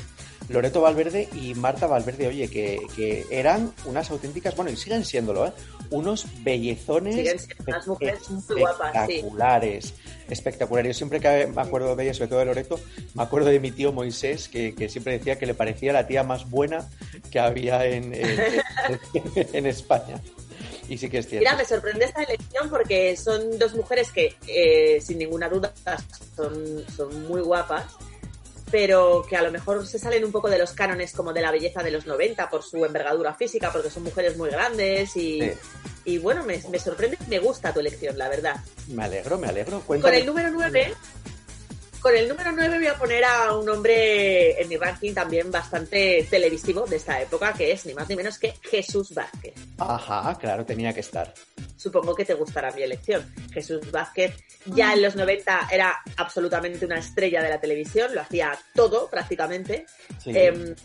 [0.50, 5.46] Loreto Valverde y Marta Valverde, oye, que, que eran unas auténticas, bueno, y siguen siéndolo,
[5.46, 5.52] ¿eh?
[5.92, 9.14] Unos bellezones Siguen siendo unas mujeres muy guapas, sí.
[9.14, 9.94] espectaculares,
[10.28, 10.96] espectaculares.
[10.96, 12.80] Yo siempre que me acuerdo de ella, sobre todo de Loreto,
[13.14, 16.24] me acuerdo de mi tío Moisés, que, que siempre decía que le parecía la tía
[16.24, 16.90] más buena
[17.30, 18.40] que había en, en,
[19.54, 20.20] en España.
[20.90, 21.40] Y sí que es cierto.
[21.40, 25.72] Mira, me sorprende esta elección porque son dos mujeres que, eh, sin ninguna duda,
[26.36, 27.86] son, son muy guapas,
[28.72, 31.52] pero que a lo mejor se salen un poco de los cánones como de la
[31.52, 35.52] belleza de los 90 por su envergadura física, porque son mujeres muy grandes y, Sí.
[36.06, 38.56] y bueno, me, me sorprende, me gusta tu elección, la verdad.
[38.88, 39.78] Me alegro, me alegro.
[39.78, 40.18] Con Cuéntame.
[40.20, 40.94] el número 9,
[42.02, 46.26] con el número 9 voy a poner a un hombre en mi ranking también bastante
[46.30, 49.54] televisivo de esta época, que es ni más ni menos que Jesús Vázquez.
[49.78, 51.34] Ajá, claro, tenía que estar.
[51.76, 53.34] supongo que te gustará mi elección.
[53.52, 54.34] Jesús Vázquez
[54.66, 59.86] ya en los 90 era absolutamente una estrella de la televisión, lo hacía todo prácticamente.
[60.24, 60.32] Sí.
[60.34, 60.76] Em,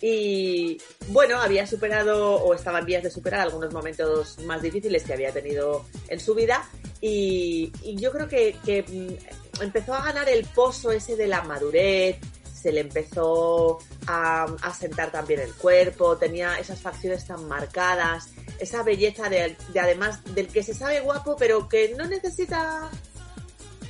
[0.00, 5.14] y bueno, había superado o estaba en vías de superar algunos momentos más difíciles que
[5.14, 6.68] había tenido en su vida
[7.00, 11.42] y, y yo creo que, que, mm, empezó a ganar el pozo ese de la
[11.42, 12.18] madurez,
[12.52, 18.82] se le empezó a, a sentar también el cuerpo, tenía esas facciones tan marcadas, esa
[18.82, 22.90] belleza de, de además del que se sabe guapo pero que no necesita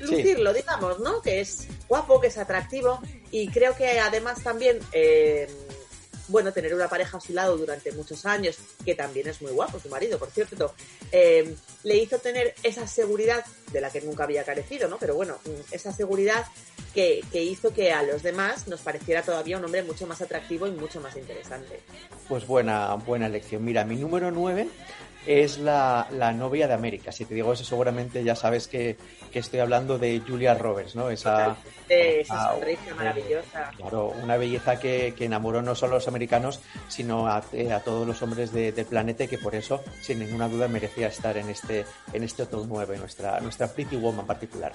[0.00, 1.22] lucirlo, digamos, ¿no?
[1.22, 3.00] Que es guapo, que es atractivo
[3.30, 5.48] y creo que además también, eh,
[6.28, 9.78] bueno, tener una pareja a su lado durante muchos años, que también es muy guapo,
[9.78, 10.74] su marido, por cierto,
[11.12, 14.98] eh, le hizo tener esa seguridad de la que nunca había carecido, ¿no?
[14.98, 16.46] Pero bueno, mm, esa seguridad
[16.94, 20.66] que, que hizo que a los demás nos pareciera todavía un hombre mucho más atractivo
[20.66, 21.80] y mucho más interesante.
[22.28, 23.64] Pues buena, buena elección.
[23.64, 24.68] Mira, mi número 9
[25.26, 27.10] es la, la novia de América.
[27.12, 28.96] Si te digo eso, seguramente ya sabes que,
[29.32, 31.10] que estoy hablando de Julia Roberts, ¿no?
[31.10, 31.56] Esa,
[31.88, 33.70] esa Ah, sonrisa eh, maravillosa.
[33.76, 37.80] Claro, una belleza que, que enamoró no solo a los americanos, sino a, eh, a
[37.80, 41.36] todos los hombres de- del planeta y que por eso, sin ninguna duda, merecía estar
[41.36, 44.72] en este, en este top 9, nuestra, nuestra Pretty Woman particular.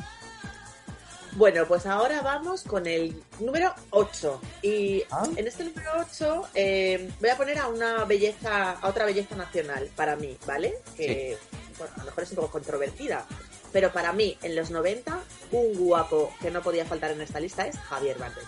[1.33, 4.41] Bueno, pues ahora vamos con el número 8.
[4.61, 5.23] Y Ah.
[5.35, 9.89] en este número 8 eh, voy a poner a una belleza, a otra belleza nacional
[9.95, 10.75] para mí, ¿vale?
[10.97, 11.37] Que
[11.77, 13.25] bueno, a lo mejor es un poco controvertida.
[13.71, 15.17] Pero para mí, en los 90,
[15.53, 18.43] un guapo que no podía faltar en esta lista es Javier Bardem.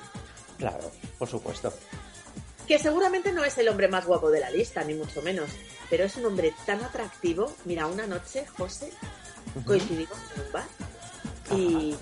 [0.57, 1.73] Claro, por supuesto.
[2.67, 5.49] Que seguramente no es el hombre más guapo de la lista, ni mucho menos.
[5.89, 7.53] Pero es un hombre tan atractivo.
[7.63, 8.91] Mira, una noche, José,
[9.65, 10.63] coincidimos en un bar
[11.57, 11.95] y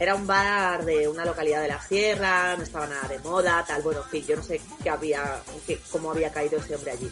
[0.00, 3.82] era un bar de una localidad de la sierra, no estaba nada de moda, tal,
[3.82, 7.10] bueno, en fin, yo no sé qué había, qué- cómo había caído ese hombre allí.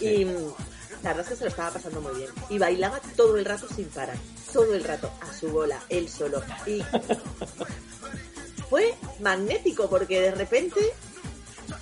[0.00, 2.30] Y la verdad es que se lo estaba pasando muy bien.
[2.48, 4.16] Y bailaba todo el rato sin parar,
[4.52, 6.42] todo el rato, a su bola, él solo.
[6.66, 6.82] Y
[8.70, 10.80] fue magnético porque de repente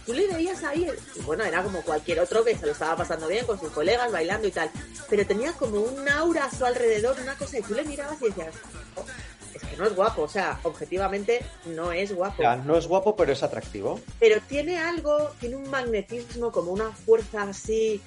[0.06, 3.28] tú le veías ahí, y bueno, era como cualquier otro que se lo estaba pasando
[3.28, 4.70] bien con sus colegas, bailando y tal,
[5.08, 8.26] pero tenía como un aura a su alrededor, una cosa, y tú le mirabas y
[8.26, 8.54] decías,
[8.96, 9.04] "Oh,
[9.62, 13.14] es que no es guapo, o sea, objetivamente no es guapo, sea, no es guapo,
[13.16, 14.00] pero es atractivo.
[14.18, 18.00] pero tiene algo, tiene un magnetismo, como una fuerza así,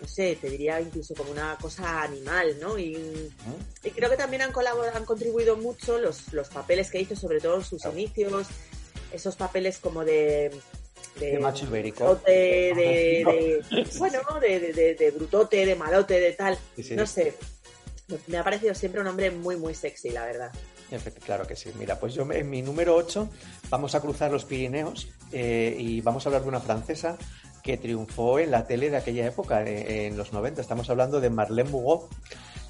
[0.00, 2.78] no sé, te diría incluso como una cosa animal, ¿no?
[2.78, 3.30] Y,
[3.84, 7.40] y creo que también han, colaborado, han contribuido mucho los, los papeles que hizo, sobre
[7.40, 8.46] todo sus inicios,
[9.12, 10.50] esos papeles como de...
[11.18, 12.04] De macho ibérico.
[12.04, 16.56] brutote, de, de- bueno, de, de- de- de brutote, de malote, de tal.
[16.76, 16.94] Sí, sí.
[16.94, 17.34] No sé.
[18.28, 20.50] Me ha parecido siempre un hombre muy, muy sexy, la verdad.
[21.24, 21.70] Claro que sí.
[21.78, 23.28] Mira, pues yo en mi número 8
[23.68, 27.16] vamos a cruzar los Pirineos eh, y vamos a hablar de una francesa
[27.62, 30.60] que triunfó en la tele de aquella época, en los 90.
[30.60, 32.08] Estamos hablando de Marlene Bugó.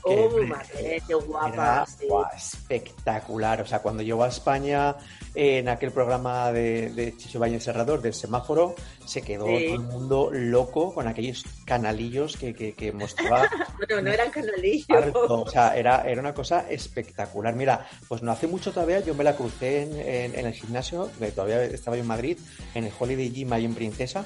[0.04, 1.48] que, Oh, Marlene, qué guapa.
[1.52, 2.06] era sí.
[2.36, 3.60] espectacular.
[3.62, 4.96] O sea, cuando llegó a España
[5.34, 8.74] en aquel programa de, de Chicho Bañez Serrador del semáforo,
[9.04, 9.66] se quedó Sí.
[9.66, 14.86] todo el mundo loco con aquellos canalillos que, que, que mostraba Bueno, no eran canalillos.
[14.90, 17.54] harto, o sea, era, era una cosa espectacular.
[17.54, 21.10] Mira, pues no hace mucho todavía yo me la crucé en, en- en el gimnasio,
[21.18, 22.38] que todavía estaba yo en Madrid,
[22.74, 24.24] en el Holiday Gym ahí en Princesa,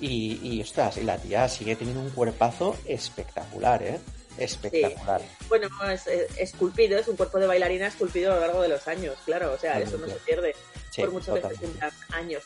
[0.00, 4.00] Y, y, ostras, y la tía sigue teniendo un cuerpazo espectacular, ¿eh?
[4.36, 5.20] Espectacular.
[5.20, 5.46] Sí.
[5.48, 9.16] Bueno, es, esculpido, es un cuerpo de bailarina esculpido a lo largo de los años,
[9.24, 10.54] claro, o sea, eso no se pierde
[10.90, 11.68] sí, por mucho que se
[12.10, 12.42] años.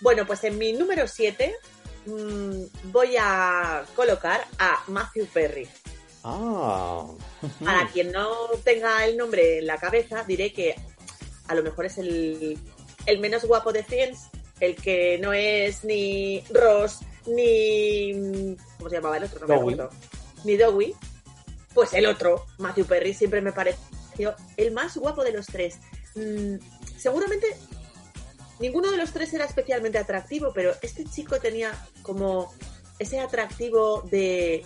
[0.00, 1.54] Bueno, pues en mi número 7
[2.06, 5.68] mmm, voy a colocar a Matthew Perry.
[6.24, 7.06] Ah.
[7.64, 8.30] Para quien no
[8.64, 10.76] tenga el nombre en la cabeza, diré que
[11.48, 12.58] a lo mejor es el,
[13.06, 14.28] el menos guapo de Friends,
[14.60, 18.56] el que no es ni Ross, ni...
[18.78, 19.40] ¿Cómo se llamaba el otro?
[19.40, 19.90] No me acuerdo.
[20.44, 20.94] Ni Dowie.
[21.74, 25.78] Pues el otro, Matthew Perry, siempre me pareció el más guapo de los tres.
[26.14, 26.56] Mm,
[26.98, 27.46] seguramente
[28.58, 31.72] ninguno de los tres era especialmente atractivo, pero este chico tenía
[32.02, 32.52] como
[32.98, 34.64] ese atractivo de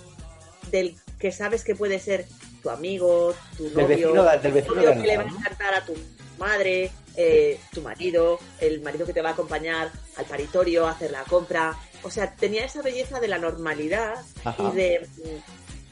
[0.71, 2.27] del que sabes que puede ser
[2.63, 5.85] tu amigo, tu novio, del vecino, del vecino novio que le va a encantar a
[5.85, 5.95] tu
[6.39, 11.11] madre, eh, tu marido, el marido que te va a acompañar al paritorio a hacer
[11.11, 11.77] la compra.
[12.03, 14.25] O sea, tenía esa belleza de la normalidad
[14.59, 15.09] y de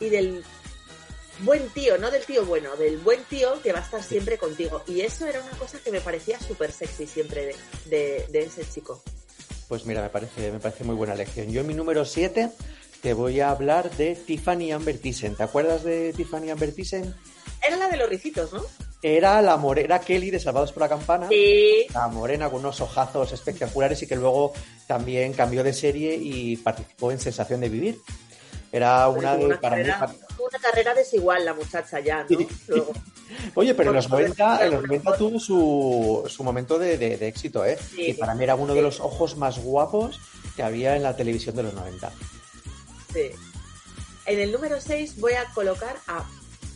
[0.01, 0.45] y del
[1.41, 4.83] buen tío, no del tío bueno, del buen tío que va a estar siempre contigo.
[4.87, 7.57] Y eso era una cosa que me parecía súper sexy siempre de,
[7.87, 9.03] de, de, ese chico.
[9.69, 11.51] Pues mira, me parece, me parece muy buena lección.
[11.51, 12.51] Yo en mi número 7
[13.03, 15.37] te voy a hablar de Tiffany Amber Thyssen.
[15.37, 17.15] ¿Te acuerdas de Tiffany Amber Thyssen?
[17.67, 18.63] Era la de los ricitos, ¿no?
[19.07, 21.29] Era la morena Kelly de Salvados por la Campana.
[21.29, 21.87] Sí.
[21.93, 24.55] La morena con unos ojazos espectaculares y que luego
[24.87, 28.01] también cambió de serie y participó en Sensación de Vivir.
[28.73, 32.39] Era una, una de, para carrera, mí, una carrera desigual la muchacha ya, ¿no?
[32.67, 32.93] Luego.
[33.55, 37.29] Oye, pero en los 90, en los 90 tuvo su, su momento de, de, de
[37.29, 37.77] éxito, ¿eh?
[37.77, 40.19] Sí, y para mí era uno de los ojos más guapos
[40.57, 42.11] que había en la televisión de los 90.
[43.13, 43.31] Sí.
[44.25, 46.25] En el número 6 voy a colocar a,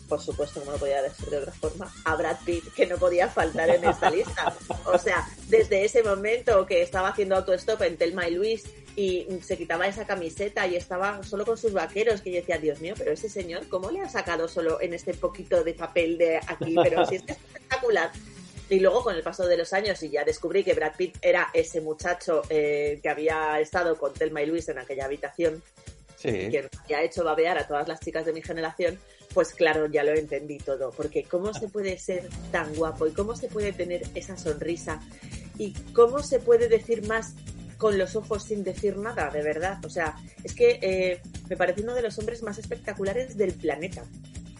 [0.08, 3.28] por supuesto, como no podía decir de otra forma, a Brad Pitt, que no podía
[3.28, 4.54] faltar en esta lista.
[4.86, 8.64] O sea, desde ese momento que estaba haciendo autostop en Telma y Luis
[8.96, 12.80] y se quitaba esa camiseta y estaba solo con sus vaqueros, que yo decía, Dios
[12.80, 16.38] mío, pero ese señor, ¿cómo le ha sacado solo en este poquito de papel de
[16.38, 16.74] aquí?
[16.82, 18.10] Pero si es que es espectacular.
[18.70, 21.48] Y luego con el paso de los años y ya descubrí que Brad Pitt era
[21.54, 25.62] ese muchacho eh, que había estado con Telma y Luis en aquella habitación
[26.16, 26.50] Sí.
[26.50, 28.98] que había hecho babear a todas las chicas de mi generación,
[29.34, 30.90] pues claro, ya lo entendí todo.
[30.90, 35.00] Porque cómo se puede ser tan guapo y cómo se puede tener esa sonrisa
[35.58, 37.34] y cómo se puede decir más
[37.76, 39.84] con los ojos sin decir nada, de verdad.
[39.84, 44.04] O sea, es que eh, me parece uno de los hombres más espectaculares del planeta.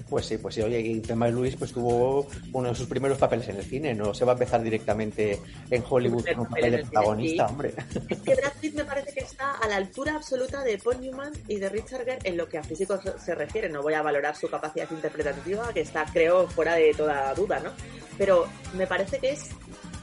[0.08, 3.56] Pues sí, pues sí, oye, y Luis pues tuvo uno de sus primeros papeles en
[3.56, 5.38] el cine, no se va a empezar directamente
[5.70, 7.52] en Hollywood con un papel de protagonista, sí.
[7.52, 7.74] hombre.
[8.08, 11.32] Es que Brad Pitt me parece que está a la altura absoluta de Paul Newman
[11.46, 13.68] y de Richard Gere en lo que a físicos se refiere.
[13.68, 17.70] No voy a valorar su capacidad interpretativa, que está, creo, fuera de toda duda, ¿no?
[18.16, 19.50] Pero me parece que es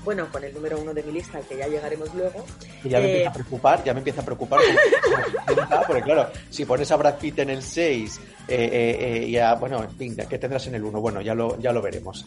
[0.05, 2.45] bueno, con el número uno de mi lista, al que ya llegaremos luego.
[2.83, 4.59] Y ya me eh, empieza a preocupar, ya me empieza a preocupar.
[5.87, 9.89] porque claro, si pones a Brad Pitt en el 6, eh, eh, ya, bueno, en
[9.97, 11.01] fin, ¿qué tendrás en el 1?
[11.01, 12.23] Bueno, ya lo, ya lo veremos.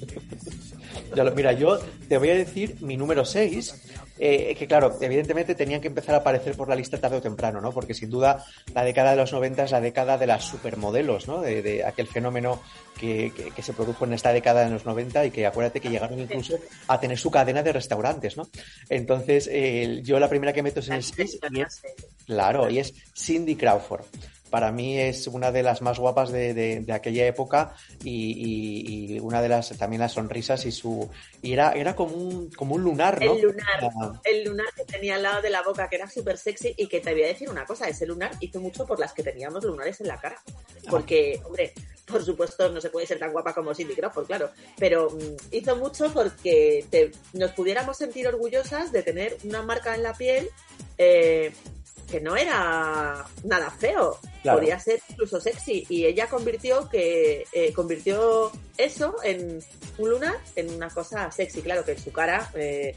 [1.14, 3.74] ya lo, mira, yo te voy a decir mi número 6,
[4.18, 7.60] eh, que claro, evidentemente tenían que empezar a aparecer por la lista tarde o temprano,
[7.60, 7.72] ¿no?
[7.72, 8.44] Porque sin duda
[8.74, 11.40] la década de los 90 es la década de las supermodelos, ¿no?
[11.40, 12.60] De, de aquel fenómeno
[12.98, 15.90] que, que, que, se produjo en esta década de los 90 y que acuérdate que
[15.90, 16.58] llegaron incluso
[16.88, 18.48] a tener su cadena de restaurantes, ¿no?
[18.88, 21.82] Entonces, eh, yo la primera que meto es en el 6 y es,
[22.26, 24.04] claro, y es Cindy Crawford
[24.50, 29.14] para mí es una de las más guapas de, de, de aquella época y, y,
[29.14, 31.08] y, una de las también las sonrisas y su
[31.42, 34.20] y era era como un como un lunar no el lunar ah.
[34.24, 37.00] el lunar que tenía al lado de la boca que era súper sexy y que
[37.00, 40.00] te voy a decir una cosa ese lunar hizo mucho por las que teníamos lunares
[40.00, 40.40] en la cara
[40.90, 41.72] porque hombre
[42.06, 45.76] por supuesto no se puede ser tan guapa como Cindy Crawford claro pero mmm, hizo
[45.76, 50.48] mucho porque te, nos pudiéramos sentir orgullosas de tener una marca en la piel
[50.96, 51.52] eh,
[52.10, 54.58] que no era nada feo, claro.
[54.58, 59.60] podía ser incluso sexy y ella convirtió que eh, convirtió eso en
[59.98, 62.96] un lunar en una cosa sexy, claro que en su cara eh,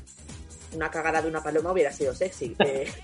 [0.73, 2.55] una cagada de una paloma hubiera sido sexy.
[2.59, 2.91] Eh.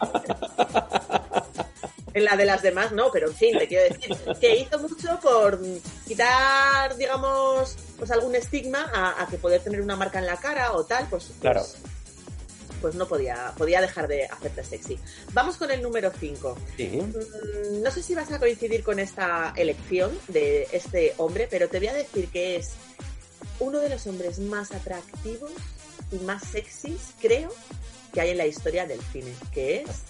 [2.14, 5.20] en la de las demás no, pero en fin, te quiero decir que hizo mucho
[5.22, 5.60] por
[6.08, 10.72] quitar, digamos, pues algún estigma a, a que poder tener una marca en la cara
[10.72, 11.87] o tal, pues, pues claro pues
[12.96, 15.00] no podía, podía dejar de hacerte sexy.
[15.34, 16.58] Vamos con el número 5.
[16.78, 17.02] Sí.
[17.82, 21.88] No sé si vas a coincidir con esta elección de este hombre, pero te voy
[21.88, 22.72] a decir que es
[23.60, 25.52] uno de los hombres más atractivos
[26.12, 27.50] y más sexys, creo,
[28.14, 30.04] que hay en la historia del cine, que es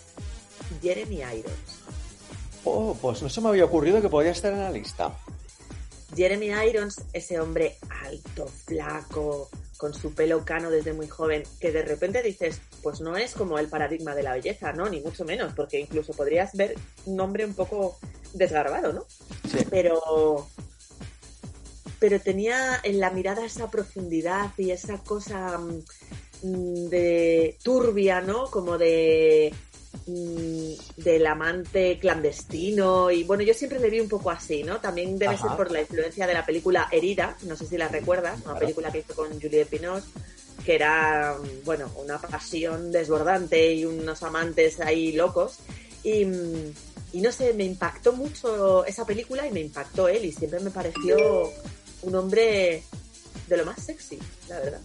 [0.81, 1.79] Jeremy Irons.
[2.63, 5.17] Oh, pues no se me había ocurrido que podía estar en la lista.
[6.15, 11.83] Jeremy Irons, ese hombre alto, flaco, con su pelo cano desde muy joven, que de
[11.83, 14.89] repente dices, pues no es como el paradigma de la belleza, ¿no?
[14.89, 17.97] Ni mucho menos, porque incluso podrías ver un hombre un poco
[18.33, 19.05] desgarbado, ¿no?
[19.49, 19.59] Sí.
[19.69, 20.47] Pero,
[21.99, 25.59] pero tenía en la mirada esa profundidad y esa cosa
[26.41, 28.49] mm, de turbia, ¿no?
[28.49, 29.53] Como de
[30.05, 34.79] del amante clandestino y bueno, yo siempre le vi un poco así, ¿no?
[34.79, 35.49] También debe Ajá.
[35.49, 38.91] ser por la influencia de la película Herida, no sé si la recuerdas, una película
[38.91, 40.07] que hizo con Juliette Binoche,
[40.65, 45.59] que era, bueno, una pasión desbordante y unos amantes ahí locos
[46.03, 46.21] y,
[47.13, 50.71] y no sé, me impactó mucho esa película y me impactó él y siempre me
[50.71, 51.51] pareció
[52.01, 52.83] un hombre
[53.47, 54.19] de lo más sexy,
[54.49, 54.79] la verdad.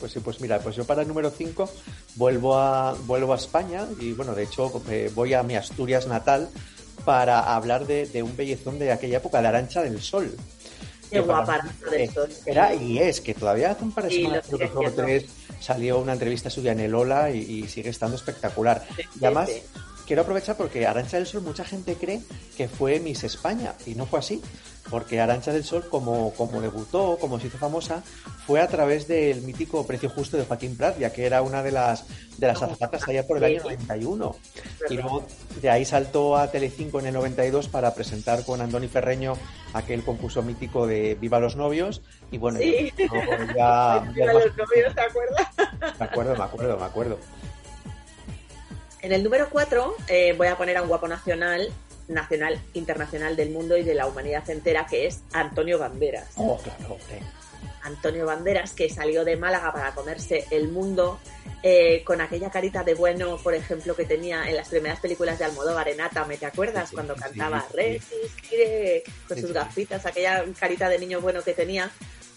[0.00, 1.70] Pues sí, pues mira, pues yo para el número 5
[2.16, 6.48] vuelvo a, vuelvo a España y bueno, de hecho eh, voy a mi Asturias natal
[7.04, 10.34] para hablar de, de un bellezón de aquella época, de Arancha del Sol.
[11.10, 12.28] Qué guapa Arancha del eh, Sol.
[12.44, 15.26] Era y es que todavía hace un par de Sí, semanas, creo que
[15.60, 18.84] salió una entrevista suya en el Ola y, y sigue estando espectacular.
[19.20, 19.62] y además, sí.
[20.06, 22.20] Quiero aprovechar porque Arancha del Sol mucha gente cree
[22.56, 24.40] que fue Miss España y no fue así.
[24.88, 28.04] Porque Arancha del Sol, como, como debutó, como se hizo famosa,
[28.46, 31.72] fue a través del mítico Precio Justo de Joaquín Prat, ya que era una de
[31.72, 32.04] las,
[32.38, 34.36] de las azafatas allá por el año 91.
[34.88, 35.24] Y luego
[35.60, 39.32] de ahí saltó a Telecinco en el 92 para presentar con Andoni Ferreño
[39.72, 42.00] aquel concurso mítico de Viva los novios.
[42.30, 42.92] Y bueno, Sí.
[42.96, 43.06] ya,
[43.56, 45.48] ya Viva los novios, ¿te acuerdas?
[45.98, 47.18] me acuerdo, me acuerdo, me acuerdo.
[49.02, 49.96] En el número 4
[50.36, 51.72] voy a poner a un guapo nacional,
[52.08, 56.28] nacional, internacional del mundo y de la humanidad entera, que es Antonio Banderas.
[56.36, 56.98] Oh, claro.
[57.82, 61.20] Antonio Banderas, que salió de Málaga para comerse el mundo,
[61.62, 65.46] eh, con aquella carita de bueno, por ejemplo, que tenía en las primeras películas de
[65.46, 66.90] Almodóvar, en Átame, ¿te acuerdas?
[66.90, 67.76] Cuando cantaba sí.
[67.76, 71.90] Resistiré, con sus gafitas, aquella carita de niño bueno que tenía,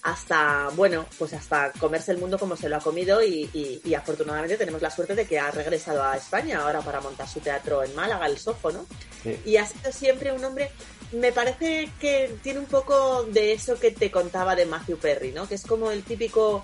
[0.04, 3.93] hasta, bueno, pues hasta comerse el mundo como se lo ha comido y, y- y
[3.93, 7.84] afortunadamente tenemos la suerte de que ha regresado a España ahora para montar su teatro
[7.84, 8.86] en Málaga, el Sojo, ¿no?
[9.24, 9.38] Sí.
[9.45, 10.72] y ha sido siempre un hombre
[11.12, 15.47] me parece que tiene un poco de eso que te contaba de Matthew Perry, ¿no?
[15.47, 16.64] Que es como el típico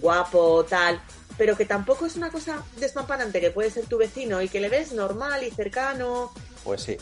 [0.00, 1.00] guapo, tal,
[1.38, 4.68] pero que tampoco es una cosa despampanante, que puede ser tu vecino y que le
[4.68, 6.30] ves normal y cercano.
[6.62, 6.96] Pues sí.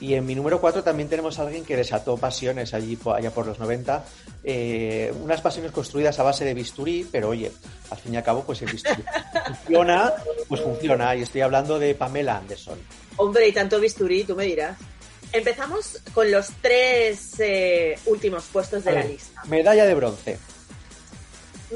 [0.00, 3.46] Y en mi número 4 también tenemos a alguien que desató pasiones allí allá por
[3.46, 4.04] los 90.
[4.42, 7.50] eh, unas pasiones construidas a base de bisturí, pero oye,
[7.90, 9.02] al fin y al cabo, pues el bisturí
[9.46, 10.12] funciona,
[10.48, 11.14] pues funciona.
[11.16, 12.78] Y estoy hablando de Pamela Anderson.
[13.16, 14.76] Hombre, y tanto bisturí, tú me dirás.
[15.32, 19.42] Empezamos con los tres eh, últimos puestos de la lista.
[19.46, 20.38] Medalla de bronce.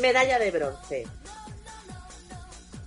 [0.00, 1.06] Medalla de bronce.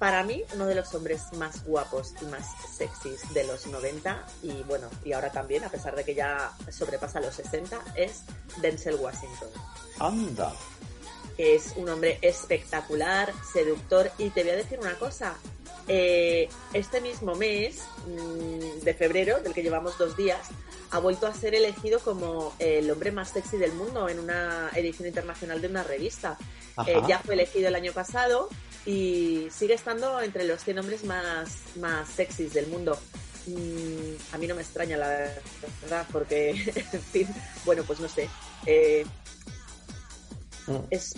[0.01, 2.43] Para mí, uno de los hombres más guapos y más
[2.75, 7.19] sexys de los 90 y bueno, y ahora también, a pesar de que ya sobrepasa
[7.19, 8.23] los 60, es
[8.63, 9.49] Denzel Washington.
[9.99, 10.53] Anda.
[11.37, 15.35] Es un hombre espectacular, seductor y te voy a decir una cosa.
[15.87, 20.47] eh, este mismo mes mm, de febrero, del que llevamos dos días,
[20.89, 25.07] ha vuelto a ser elegido como el hombre más sexy del mundo en una edición
[25.07, 26.39] internacional de una revista.
[26.87, 28.49] Eh, ya fue elegido el año pasado
[28.85, 32.97] y sigue estando entre los 100 hombres más, más sexys del mundo.
[33.47, 35.07] Mm, a mí no me extraña la
[35.81, 36.51] verdad, porque,
[36.93, 37.27] en fin,
[37.65, 38.29] bueno, pues no sé.
[38.65, 39.05] Eh,
[40.67, 40.77] Mm.
[40.91, 41.15] es,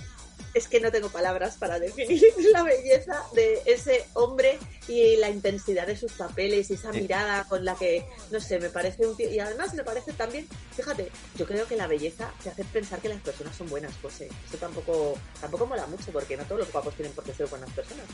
[0.54, 2.22] es que no tengo palabras para definir
[2.54, 7.01] la belleza de ese hombre y la intensidad de sus papeles y esa Sí.
[7.01, 9.30] mirada con la que, no sé, me parece un tío.
[9.30, 13.10] Y además me parece también, fíjate, yo creo que la belleza te hace pensar que
[13.10, 14.30] las personas son buenas, José.
[14.47, 17.70] Eso tampoco, tampoco mola mucho porque no todos los guapos tienen por qué ser buenas
[17.72, 18.06] personas.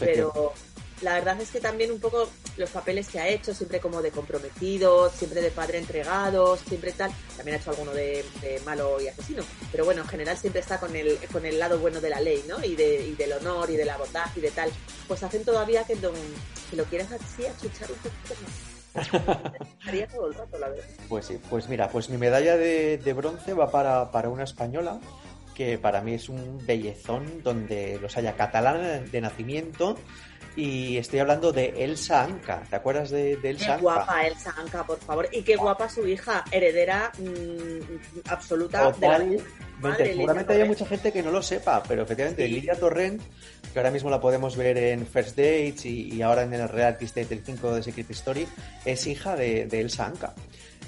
[0.00, 0.52] Pero
[1.02, 4.10] la verdad es que también un poco los papeles que ha hecho, siempre como de
[4.10, 7.10] comprometido, siempre de padre entregado, siempre tal.
[7.36, 9.42] También ha hecho alguno de, de malo y asesino.
[9.72, 12.44] Pero bueno, en general siempre está con el, con el lado bueno de la ley,
[12.48, 12.64] ¿no?
[12.64, 14.70] Y, de, y del honor y de la bondad y de tal.
[15.08, 16.12] Pues hacen todavía que lo,
[16.70, 18.74] que lo quieras así achuchar un poquito más.
[19.80, 20.84] Estaría todo el rato, la verdad.
[21.08, 25.00] Pues sí, pues mira, pues mi medalla de, de bronce va para, para una española
[25.54, 29.96] que para mí es un bellezón donde los haya catalana de nacimiento
[30.56, 32.62] y estoy hablando de Elsa Anca.
[32.70, 33.82] ¿Te acuerdas de, de Qué Elsa Anca?
[33.82, 35.28] guapa Elsa Anca, por favor.
[35.32, 39.18] Y qué guapa su hija, heredera mm, absoluta de la.
[39.80, 42.52] Madre, Seguramente haya mucha gente que no lo sepa, pero efectivamente Sí.
[42.52, 43.20] Lidia Torrent,
[43.72, 47.06] que ahora mismo la podemos ver en First Dates y, y ahora en el Reality
[47.06, 48.46] State del 5 de Secret Story,
[48.84, 50.32] es hija de, de Elsa Anca.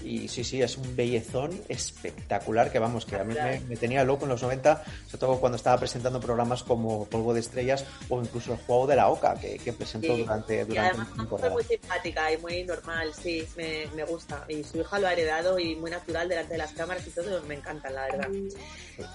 [0.05, 4.05] Y sí, sí, es un bellezón espectacular que vamos, que a mí me, me tenía
[4.05, 8.21] loco en los 90, sobre todo cuando estaba presentando programas como Polvo de Estrellas o
[8.21, 10.23] incluso el Juego de la Oca, que, que presentó Sí.
[10.23, 11.51] durante, Y durante además una mujer temporada.
[11.55, 14.45] muy simpática y muy normal, sí, me, me gusta.
[14.49, 17.43] Y su hija lo ha heredado y muy natural delante de las cámaras y todo,
[17.43, 18.29] me encantan, la verdad.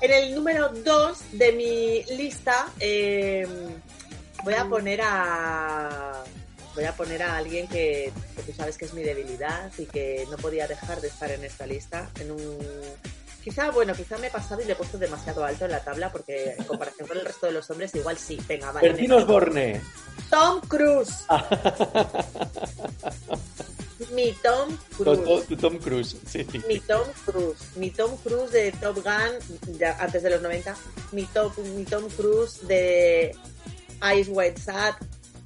[0.02, 3.48] En el número 2 de mi lista, eh,
[4.44, 6.24] voy a poner a
[6.76, 10.26] voy a poner a alguien que, que, tú sabes que es mi debilidad y que
[10.30, 12.10] no podía dejar de estar en esta lista.
[12.20, 12.58] En un
[13.44, 16.12] quizá, bueno, quizá me he pasado y le he puesto demasiado alto en la tabla
[16.12, 18.90] porque en comparación con el resto de los hombres igual sí, venga, vale.
[18.90, 19.82] Bertín Osborne.
[20.30, 21.26] Tom Cruise.
[24.12, 25.48] mi Tom Cruise.
[25.48, 26.46] Tu, Tom Cruise, sí.
[26.68, 27.60] Mi Tom Cruise.
[27.76, 30.76] Mi Tom Cruise de Top Gun, ya antes de los 90.
[31.12, 33.36] Mi, top, mi Tom Cruise de
[34.16, 34.96] Ice White Sat,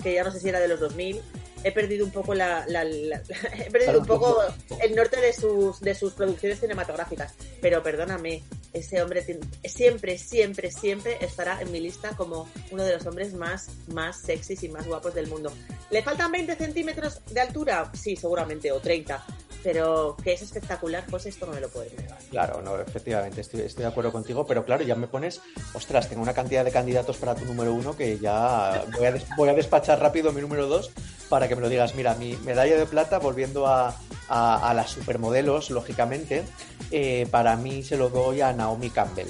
[0.06, 1.20] que ya no sé si era de los 2000
[1.64, 4.38] he perdido un poco la, he perdido un poco
[4.84, 7.34] el norte de sus de sus producciones cinematográficas.
[7.60, 9.26] Pero perdóname ese hombre
[9.64, 14.62] siempre siempre siempre estará en mi lista como uno de los hombres más más sexys
[14.62, 15.52] y más guapos del mundo.
[15.90, 19.26] Le faltan 20 centímetros de altura sí seguramente o 30
[19.66, 22.20] pero que es espectacular, pues esto no me lo puedes negar.
[22.30, 25.42] Claro, no, efectivamente, estoy, estoy de acuerdo contigo, pero claro, ya me pones,
[25.74, 29.50] ostras, tengo una cantidad de candidatos para tu número uno que ya voy a, voy
[29.50, 30.92] a despachar rápido mi número dos
[31.30, 31.96] para que me lo digas.
[31.96, 33.96] Mira, mi medalla de plata, volviendo a,
[34.30, 36.44] a, las supermodelos, lógicamente,
[36.92, 39.30] eh, para mí se lo doy a Naomi Campbell,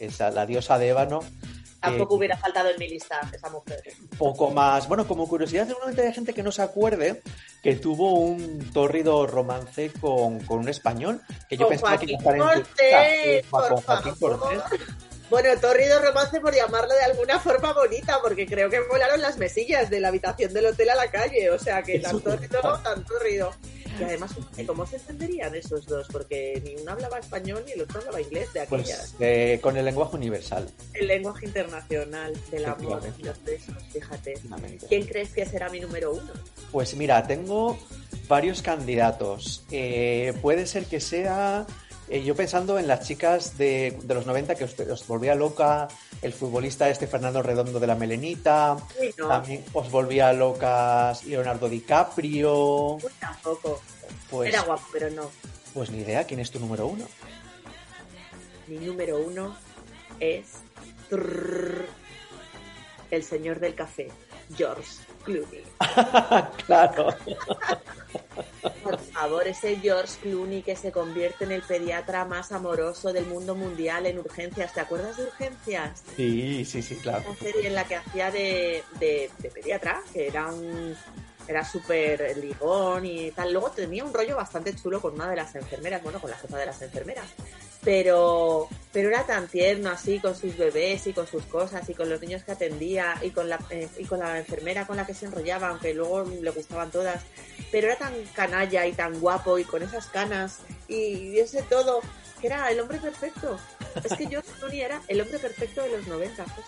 [0.00, 1.24] esa, la diosa de ébano
[1.84, 3.82] Tampoco hubiera faltado en mi lista esa mujer.
[4.18, 4.88] Poco más.
[4.88, 7.22] Bueno, como curiosidad, seguramente hay gente que no se acuerde
[7.62, 12.54] que tuvo un tórrido romance con, con un español, que yo pensaba que iba a
[12.54, 14.58] estar en con Joaquín Cortés.
[15.30, 19.88] Bueno, torrido romance por llamarlo de alguna forma bonita, porque creo que volaron las mesillas
[19.90, 23.50] de la habitación del hotel a la calle, o sea que tan torrido, tan torrido.
[23.98, 24.32] Y además,
[24.66, 26.06] ¿cómo se entenderían esos dos?
[26.10, 29.14] Porque ni uno hablaba español ni el otro hablaba inglés de pues, aquellas.
[29.18, 30.68] Pues, con el lenguaje universal.
[30.94, 34.34] El lenguaje internacional del amor y los besos, fíjate.
[34.88, 36.32] ¿Quién crees que será mi número uno?
[36.72, 37.78] Pues mira, tengo
[38.28, 39.64] varios candidatos.
[39.70, 41.66] Eh, puede ser que sea
[42.08, 45.88] eh, yo pensando en las chicas de, los 90 que os, volvía loca,
[46.22, 48.76] el futbolista este Fernando Redondo de la Melenita,
[49.16, 52.98] también os volvía locas Leonardo DiCaprio.
[53.00, 53.80] Pues tampoco.
[54.30, 55.30] Pues, Era guapo, pero no.
[55.72, 57.06] Pues ni idea, ¿quién es tu número uno?
[58.66, 59.56] Mi número uno
[60.20, 60.46] es
[63.10, 64.08] el señor del café,
[64.56, 65.64] George Clooney.
[66.66, 67.08] claro.
[68.82, 73.54] Por favor, ese George Clooney que se convierte en el pediatra más amoroso del mundo
[73.54, 74.72] mundial en urgencias.
[74.72, 76.02] ¿Te acuerdas de urgencias?
[76.16, 77.24] Sí, sí, sí, claro.
[77.28, 80.96] Una serie en la que hacía de, de, de pediatra, que era un
[81.48, 83.52] era súper ligón y tal.
[83.52, 86.58] Luego tenía un rollo bastante chulo con una de las enfermeras, bueno, con la jefa
[86.58, 87.26] de las enfermeras.
[87.82, 92.08] Pero, pero era tan tierno así con sus bebés y con sus cosas y con
[92.08, 95.12] los niños que atendía y con la, eh, y con la enfermera con la que
[95.12, 97.22] se enrollaba, aunque luego le gustaban todas.
[97.70, 102.00] Pero era tan canalla y tan guapo y con esas canas y ese todo,
[102.40, 103.58] que era el hombre perfecto.
[104.02, 106.44] Es que yo Tony era el hombre perfecto de los 90.
[106.44, 106.66] Pues.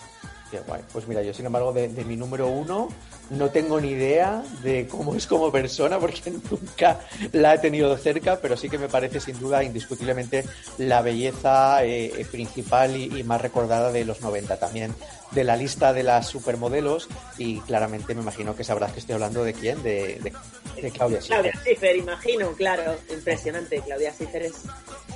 [0.50, 0.82] Qué guay.
[0.92, 2.88] Pues mira, yo sin embargo de, mi número uno
[3.30, 7.00] no tengo ni idea de cómo es como persona porque nunca
[7.32, 10.44] la he tenido cerca, pero sí que me parece sin duda indiscutiblemente
[10.78, 14.94] la belleza eh, principal y, y, más recordada de los 90 también
[15.32, 19.44] de la lista de las supermodelos y claramente me imagino que sabrás que estoy hablando
[19.44, 21.42] de quién, de, de, Claudia Schiffer.
[21.42, 23.80] Claudia Schiffer, imagino, claro, impresionante.
[23.80, 24.62] Claudia Schiffer es,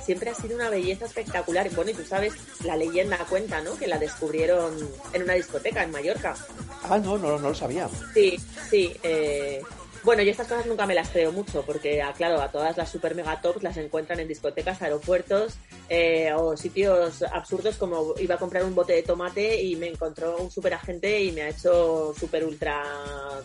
[0.01, 1.69] siempre ha sido una belleza espectacular.
[1.71, 2.33] Bueno, y tú sabes,
[2.63, 3.77] la leyenda cuenta, ¿no?
[3.77, 4.75] Que la descubrieron
[5.13, 6.35] en una discoteca en Mallorca.
[6.83, 7.89] Ah, no, no, no lo sabía.
[8.13, 8.39] Sí,
[8.69, 8.93] sí.
[9.03, 9.61] Eh,
[10.03, 12.89] bueno, yo estas cosas nunca me las creo mucho, porque, ah, claro, a todas las
[12.89, 15.57] super mega tops las encuentran en discotecas, aeropuertos
[15.89, 20.37] eh, o sitios absurdos como iba a comprar un bote de tomate y me encontró
[20.37, 22.83] un super agente y me ha hecho super ultra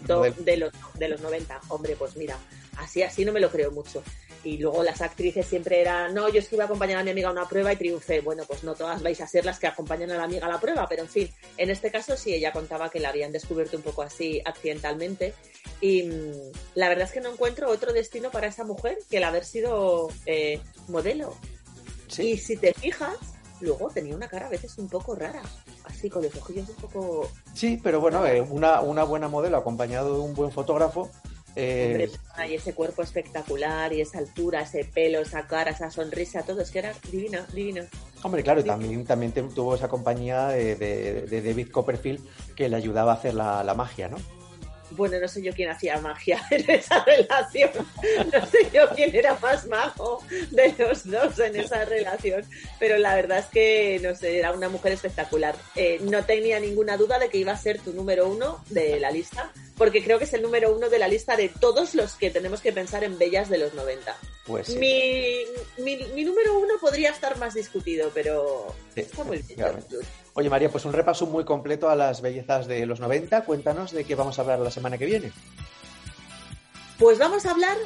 [0.06, 1.60] top de los, de los 90.
[1.68, 2.38] Hombre, pues mira,
[2.78, 4.02] así, así no me lo creo mucho.
[4.44, 7.10] Y luego las actrices siempre eran, no, yo es que iba a acompañar a mi
[7.10, 8.20] amiga a una prueba y triunfé.
[8.20, 10.60] Bueno, pues no todas vais a ser las que acompañan a la amiga a la
[10.60, 13.82] prueba, pero en fin, en este caso sí, ella contaba que la habían descubierto un
[13.82, 15.34] poco así accidentalmente.
[15.80, 19.24] Y mm, la verdad es que no encuentro otro destino para esa mujer que el
[19.24, 21.34] haber sido eh, modelo.
[22.18, 23.16] Y si te fijas,
[23.60, 25.42] luego tenía una cara a veces un poco rara,
[25.84, 27.30] así con los ojillos un poco...
[27.52, 31.10] Sí, pero bueno, eh, una, una buena modelo acompañado de un buen fotógrafo
[31.56, 32.10] eh,
[32.48, 36.70] y ese cuerpo espectacular, y esa altura, ese pelo, esa cara, esa sonrisa, todo, es
[36.70, 37.86] que era divina, divina.
[38.22, 42.20] Hombre, claro, también, también tuvo esa compañía de, David Copperfield
[42.54, 44.18] que le ayudaba a hacer la, magia, ¿no?
[44.90, 47.70] Bueno, no sé yo quién hacía magia en esa relación.
[48.32, 52.44] No sé yo quién era más majo de los dos en esa relación.
[52.78, 55.54] Pero la verdad es que, no sé, era una mujer espectacular.
[55.74, 59.10] Eh, no tenía ninguna duda de que iba a ser tu número uno de la
[59.10, 62.30] lista porque creo que es el número uno de la lista de todos los que
[62.30, 64.16] tenemos que pensar en bellas de los 90.
[64.46, 64.78] Pues sí.
[64.78, 65.44] mi,
[65.78, 69.58] mi, mi número uno podría estar más discutido, pero Sí, está muy bien.
[70.36, 73.42] Oye, María, pues un repaso muy completo a las bellezas de los 90.
[73.44, 75.32] Cuéntanos de qué vamos a hablar la semana que viene.
[76.98, 77.76] Pues vamos a hablar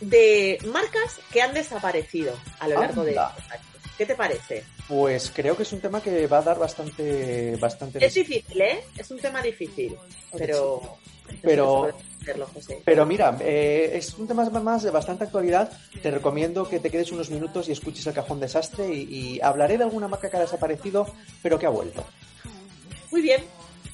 [0.00, 3.66] de marcas que han desaparecido a lo largo de estos años.
[3.96, 4.64] ¿Qué te parece?
[4.88, 8.04] Pues creo que es un tema que va a dar bastante, bastante.
[8.04, 8.82] Es difícil, ¿eh?
[8.96, 9.96] Es un tema difícil,
[10.36, 10.96] pero...
[11.42, 12.82] Pero- hacerlo, José.
[12.84, 15.70] Pero mira, eh, es un tema más de bastante actualidad.
[16.02, 19.02] Te recomiendo que te quedes unos minutos y escuches el cajón desastre y,
[19.36, 21.06] y hablaré de alguna marca que ha desaparecido,
[21.42, 22.04] pero que ha vuelto.
[23.10, 23.42] Muy bien,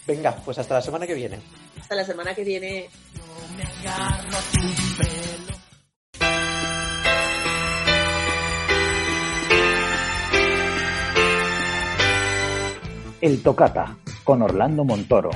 [0.07, 1.41] Venga, pues hasta la semana que viene.
[1.81, 2.89] hasta la semana que viene.
[13.21, 15.31] El Tocata, con Orlando Montoro.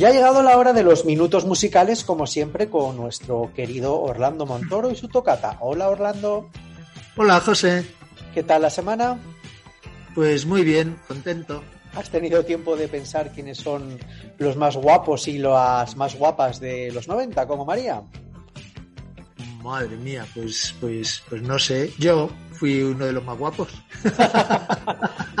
[0.00, 4.46] Ya ha llegado la hora de los minutos musicales, como siempre, con nuestro querido Orlando
[4.46, 5.58] Montoro y su tocata.
[5.60, 6.48] Hola Orlando,
[7.18, 7.84] Hola, José.
[8.32, 9.18] ¿qué tal la semana?
[10.14, 11.62] Pues muy bien, contento.
[11.94, 13.98] ¿Has tenido tiempo de pensar quiénes son
[14.38, 18.02] los más guapos y las más guapas de los 90, como María?
[19.62, 21.92] Madre mía, pues, pues, pues no sé.
[21.98, 22.30] Yo
[22.60, 23.68] fui uno de los más guapos.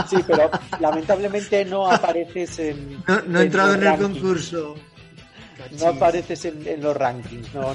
[0.08, 0.50] Sí, pero
[0.80, 3.00] lamentablemente no apareces en.
[3.06, 4.74] No, no he en entrado en el concurso.
[5.78, 7.74] No apareces en, en los rankings, no.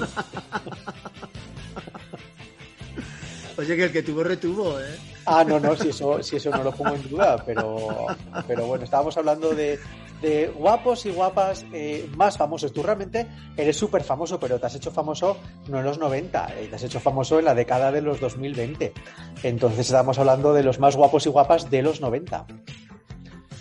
[3.56, 4.98] Oye, que el que tuvo retuvo, ¿eh?
[5.24, 8.06] Ah, no, no, si eso, si eso no lo pongo en duda, pero,
[8.46, 9.80] pero bueno, estábamos hablando de,
[10.20, 12.72] de guapos y guapas eh, más famosos.
[12.72, 15.36] Tú realmente eres súper famoso, pero te has hecho famoso
[15.68, 18.92] no en los 90, eh, te has hecho famoso en la década de los 2020.
[19.42, 22.46] Entonces estábamos hablando de los más guapos y guapas de los 90.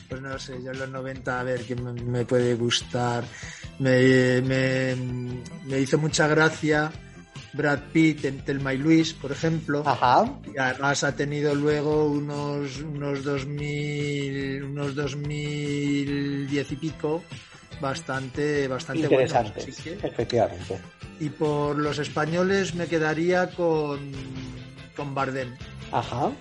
[0.09, 3.23] Pues no sé, yo en los 90, a ver, ¿qué me, me puede gustar?
[3.79, 4.95] Me, me,
[5.65, 6.91] me hizo mucha gracia
[7.55, 9.83] Brad Pitt en Telma y Luis, por ejemplo.
[9.85, 10.39] Ajá.
[10.53, 14.95] Y además ha tenido luego unos, unos 2000, unos
[16.45, 17.23] 2010 y pico
[17.81, 19.69] bastante, bastante Interesante, buenos.
[19.79, 20.79] así que- efectivamente.
[21.19, 24.11] Y por los españoles me quedaría con,
[24.95, 25.55] con Bardem.
[25.91, 26.31] Ajá.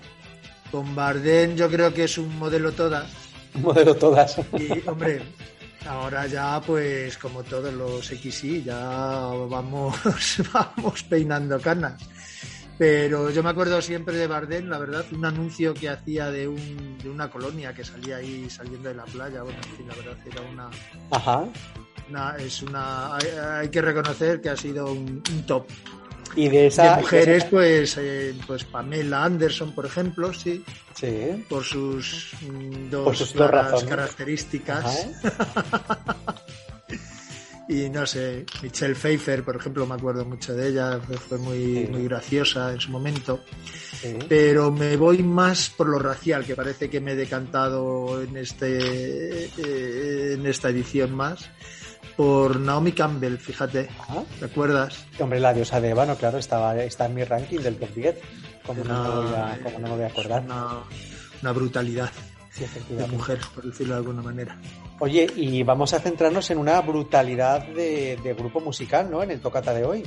[0.70, 3.10] Con Bardem yo creo que es un modelo todas.
[3.54, 4.36] Modelo todas.
[4.58, 5.22] Y, hombre,
[5.86, 8.76] ahora ya, pues, como todos los XY, ya
[9.48, 9.96] vamos,
[10.52, 12.00] vamos peinando canas.
[12.76, 16.98] Pero yo me acuerdo siempre de Bardem, la verdad, un anuncio que hacía de, un,
[16.98, 19.42] de una colonia que salía ahí saliendo de la playa.
[19.42, 20.70] Bueno, en fin, la verdad era una,
[21.12, 21.44] Ajá.
[22.10, 23.26] una- es una, hay,
[23.60, 25.66] hay que reconocer que ha sido un, un top.
[26.36, 26.96] Y de esa.
[26.96, 30.64] de mujeres, esa- pues, eh, pues Pamela Anderson, por ejemplo, sí.
[30.94, 31.44] Sí.
[31.48, 33.84] Por sus mm, dos, Por sus dos razones.
[37.68, 42.04] y no sé, Michelle Pfeiffer, por ejemplo, me acuerdo mucho de ella, fue- muy, muy
[42.04, 43.40] graciosa en su momento.
[44.00, 44.18] Sí.
[44.28, 49.46] Pero me voy más por lo racial, que parece que me he decantado en, este,
[49.46, 51.48] eh, en esta edición más.
[52.16, 53.88] Por Naomi Campbell, fíjate.
[54.38, 55.04] ¿Te acuerdas?
[55.18, 58.16] Hombre, la diosa de Ébano, claro, estaba, está en mi ranking del top 10.
[58.64, 60.42] Como no, me voy a, como no me voy a acordar.
[60.44, 60.66] Una,
[61.42, 62.10] una brutalidad
[62.52, 64.56] Sí, de mujer, por decirlo de alguna manera.
[65.00, 69.22] Oye, y vamos a centrarnos en una brutalidad de, de grupo musical, ¿no?
[69.22, 70.02] En el tocata de hoy.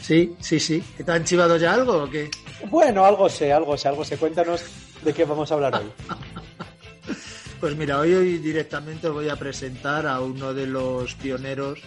[0.00, 0.82] Sí, sí, sí.
[0.96, 2.30] ¿Que ¿Te han chivado ya algo o qué?
[2.70, 4.18] Bueno, algo sé, algo sé, algo sé.
[4.18, 4.62] Cuéntanos
[5.02, 5.90] de qué vamos a hablar hoy.
[7.60, 11.78] Pues mira, hoy, hoy directamente os voy a presentar a uno de los pioneros,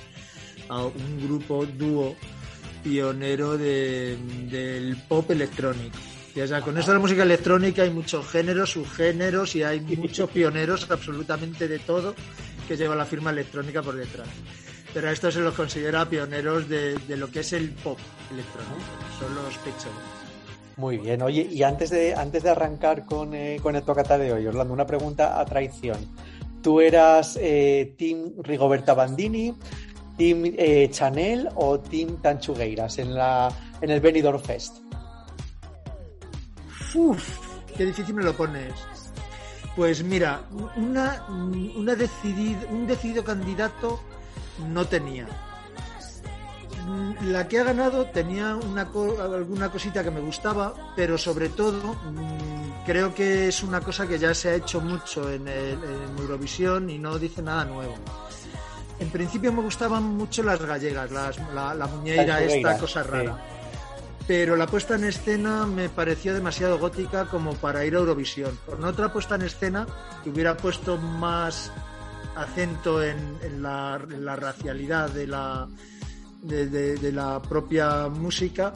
[0.69, 2.15] a un grupo dúo
[2.83, 4.17] pionero de-
[4.49, 5.95] del pop electrónico.
[6.37, 11.67] Con esto de la música electrónica hay muchos géneros, subgéneros y hay muchos pioneros absolutamente
[11.67, 12.13] de todo
[12.67, 14.27] que lleva la firma electrónica por detrás.
[14.93, 17.97] Pero a estos se los considera pioneros de, lo que es el pop
[18.31, 18.75] electrónico.
[19.17, 19.91] Son los Pixel.
[20.75, 24.31] Muy bien, oye, y antes de, antes de arrancar con, eh, con el tocata de
[24.31, 25.97] hoy, Orlando, una pregunta a traición.
[26.61, 29.55] ¿Tú eras eh, Team Rigoberta Bandini,
[30.15, 34.86] Team eh, Chanel o Team Tanchugueiras en, la, en el Benidorm Fest?
[36.93, 37.37] Uf,
[37.75, 38.73] qué difícil me lo pones.
[39.75, 40.41] Pues mira,
[40.75, 43.99] una, una decidid- un decidido candidato
[44.69, 45.27] no tenía.
[47.23, 51.93] La que ha ganado tenía una co- alguna cosita que me gustaba, pero sobre todo
[51.93, 56.17] mm, creo que es una cosa que ya se ha hecho mucho en, el- en
[56.17, 57.93] Eurovisión y no dice nada nuevo.
[58.99, 63.09] En principio me gustaban mucho las gallegas, las- la, la muñeira, esta cosa sí.
[64.27, 68.59] Pero la puesta en escena me pareció demasiado gótica como para ir a Eurovisión.
[68.65, 69.87] Con otra puesta en escena
[70.21, 71.71] que hubiera puesto más
[72.35, 75.67] acento en, la, racialidad de la,
[76.41, 78.73] de, la propia música,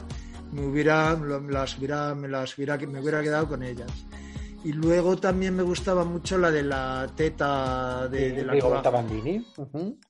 [0.52, 3.90] me hubiera, las hubiera, me las hubiera, me hubiera quedado con ellas.
[4.64, 9.44] Y luego también me gustaba mucho la de la teta de, la Rigoberta Bandini.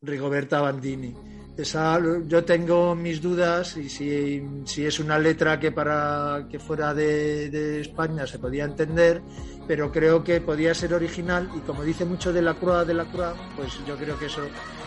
[0.02, 1.14] Rigoberta Bandini.
[1.56, 6.94] Esa, yo tengo mis dudas y si, si, es una letra que para que fuera
[6.94, 9.22] de, de, España se podía entender,
[9.66, 13.04] pero creo que podía ser original y como dice mucho de la Croix de la
[13.04, 14.42] Croix, pues yo creo que eso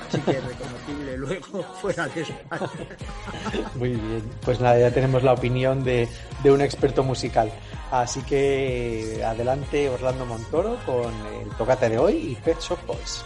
[0.10, 2.70] sí que es reconocible luego fuera de España.
[3.76, 6.08] Muy bien, pues nada, ya tenemos la opinión de,
[6.44, 7.52] de un experto musical.
[7.92, 13.24] Así que adelante Orlando Montoro con el tocate de hoy y Pet Shop Boys.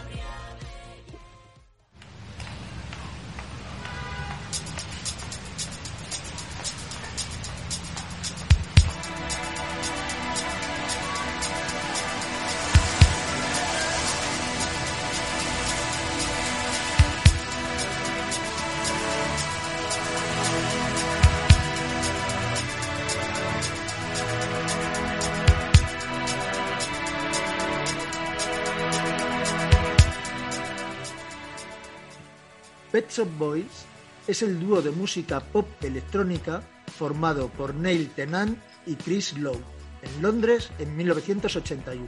[33.19, 33.85] Shop Boys
[34.27, 36.63] es el dúo de música pop electrónica
[36.97, 39.59] formado por Neil Tennant y Chris Lowe
[40.01, 42.07] en Londres en 1981.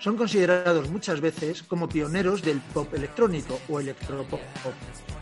[0.00, 4.40] Son considerados muchas veces como pioneros del pop electrónico o electropop,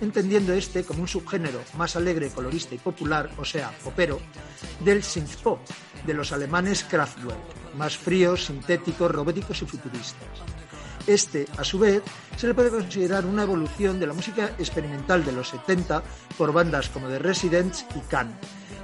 [0.00, 4.18] entendiendo este como un subgénero más alegre, colorista y popular, o sea, popero,
[4.80, 5.58] del synthpop
[6.06, 10.63] de los alemanes Kraftwerk, más fríos, sintéticos, robóticos y futuristas.
[11.06, 12.02] Este, a su vez,
[12.36, 16.02] se le puede considerar una evolución de la música experimental de los 70
[16.38, 18.34] por bandas como The Residents y Can,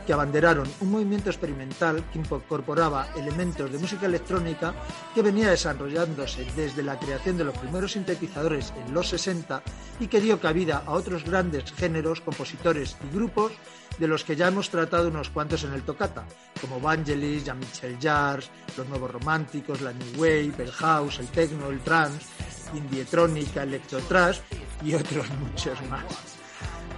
[0.07, 4.75] que abanderaron un movimiento experimental que incorporaba elementos de música electrónica
[5.15, 9.63] que venía desarrollándose desde la creación de los primeros sintetizadores en los 60
[9.99, 13.53] y que dio cabida a otros grandes géneros, compositores y grupos
[13.99, 16.25] de los que ya hemos tratado unos cuantos en el Tocata,
[16.61, 18.45] como Vangelis, Jean-Michel Jarre,
[18.77, 22.27] Los Nuevos Románticos, la New Wave, el House, el Techno, el Trance,
[22.75, 24.39] Indietrónica, Electrotrash
[24.85, 26.05] y otros muchos más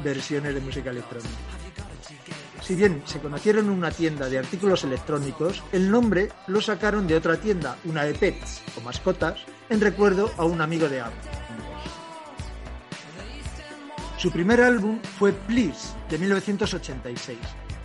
[0.03, 1.31] versiones de música electrónica.
[2.63, 7.17] Si bien se conocieron en una tienda de artículos electrónicos, el nombre lo sacaron de
[7.17, 11.42] otra tienda, una de pets o mascotas, en recuerdo a un amigo de ambos.
[14.23, 17.37] Su primer álbum fue Please, de 1986.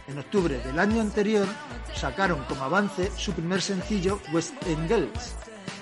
[0.08, 1.48] En octubre del año anterior
[1.96, 5.34] sacaron como avance su primer sencillo West End Girls,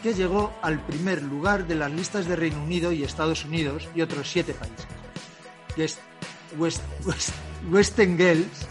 [0.01, 4.01] que llegó al primer lugar de las listas de Reino Unido y Estados Unidos y
[4.01, 4.87] otros siete países.
[6.57, 6.79] West,
[7.67, 8.67] West, Girls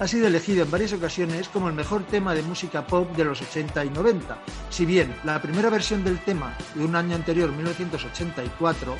[0.00, 3.40] ha sido elegido en varias ocasiones como el mejor tema de música pop de los
[3.40, 4.42] 80 y 90.
[4.70, 8.96] Si bien la primera versión del tema de un año anterior, 1984,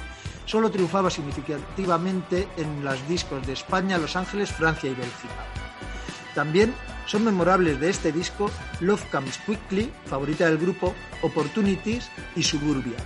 [0.49, 5.45] solo triunfaba significativamente en los discos de España, Los Ángeles, Francia y Bélgica.
[6.35, 6.75] También
[7.05, 12.97] son memorables de este disco Love Comes Quickly, favorita del grupo, Opportunities y Suburbia.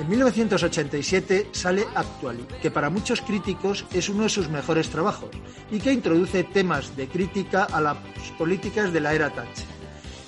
[0.00, 5.28] En 1987 sale Actually, que para muchos críticos es uno de sus mejores trabajos
[5.70, 7.98] y que introduce temas de crítica a las
[8.38, 9.66] políticas de la era Thatcher.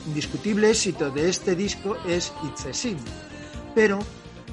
[0.07, 2.99] Indiscutible éxito de este disco es It's a Sin,
[3.75, 3.99] pero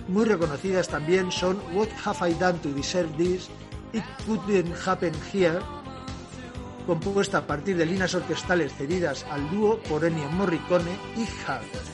[0.07, 3.49] muy reconocidas también son What Have I Done to Deserve This,
[3.91, 5.59] It Couldn't Happen Here,
[6.87, 11.88] compuesta a partir de líneas orquestales cedidas al dúo por Ennio Morricone y Hart.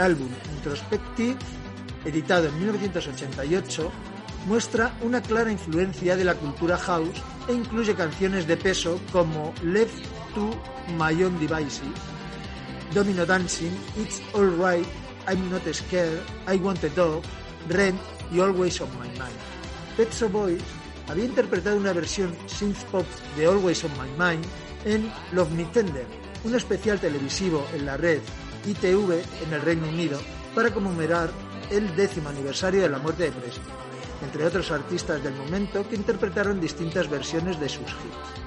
[0.00, 1.36] El álbum Introspective,
[2.06, 3.92] editado en 1988,
[4.46, 10.02] muestra una clara influencia de la cultura house e incluye canciones de peso como Left
[10.34, 10.58] to
[10.96, 11.92] My Own Devices,
[12.94, 14.86] Domino Dancing, It's Alright
[15.28, 17.22] I'm Not Scared, I Want a Dog,
[17.68, 18.00] Rent
[18.32, 19.36] y Always on My Mind.
[19.98, 20.62] Pet Shop Boys
[21.08, 23.04] había interpretado una versión synth pop
[23.36, 24.46] de Always on My Mind
[24.86, 26.06] en Love Me Tender,
[26.44, 28.20] un especial televisivo en la red
[28.66, 30.20] ITV en el Reino Unido
[30.54, 31.30] para conmemorar
[31.70, 33.64] el décimo aniversario de la muerte de Presley,
[34.24, 38.40] entre otros artistas del momento que interpretaron distintas versiones de sus hits.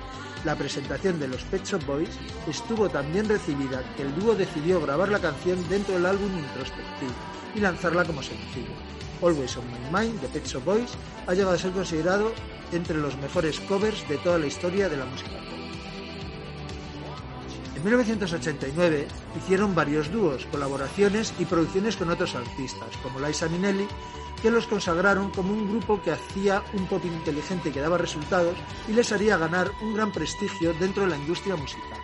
[0.45, 2.09] La presentación de los Pet Shop Boys
[2.47, 7.13] estuvo tan bien recibida que el dúo decidió grabar la canción dentro del álbum Introspective
[7.55, 8.73] y lanzarla como sencillo.
[9.21, 10.91] Always on My Mind de Pet Shop Boys
[11.27, 12.33] ha llegado a ser considerado
[12.73, 15.31] entre los mejores covers de toda la historia de la música.
[17.83, 23.85] En 1989 hicieron varios dúos, colaboraciones y producciones con otros artistas, como Liza Minnelli,
[24.41, 28.55] que los consagraron como un grupo que hacía un pop inteligente que daba resultados
[28.87, 31.99] y les haría ganar un gran prestigio dentro de la industria musical.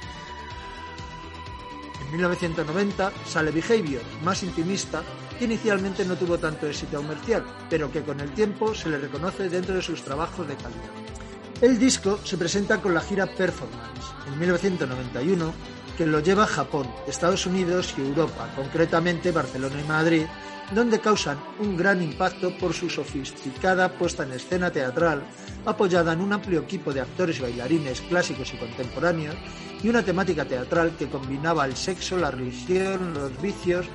[2.01, 5.01] En 1990 sale Behavior, más intimista,
[5.37, 9.47] que inicialmente no tuvo tanto éxito comercial, pero que con el tiempo se le reconoce
[9.47, 11.18] dentro de sus trabajos de calidad.
[11.61, 15.53] El disco se presenta con la gira Performance en 1991,
[15.97, 20.25] que lo lleva a Japón, Estados Unidos y Europa, concretamente Barcelona y Madrid,
[20.73, 25.21] donde causan un gran impacto por su sofisticada puesta en escena teatral,
[25.65, 29.35] apoyada en un amplio equipo de actores y bailarines clásicos y contemporáneos,
[29.83, 33.85] y una temática teatral que combinaba el sexo, la religión, los vicios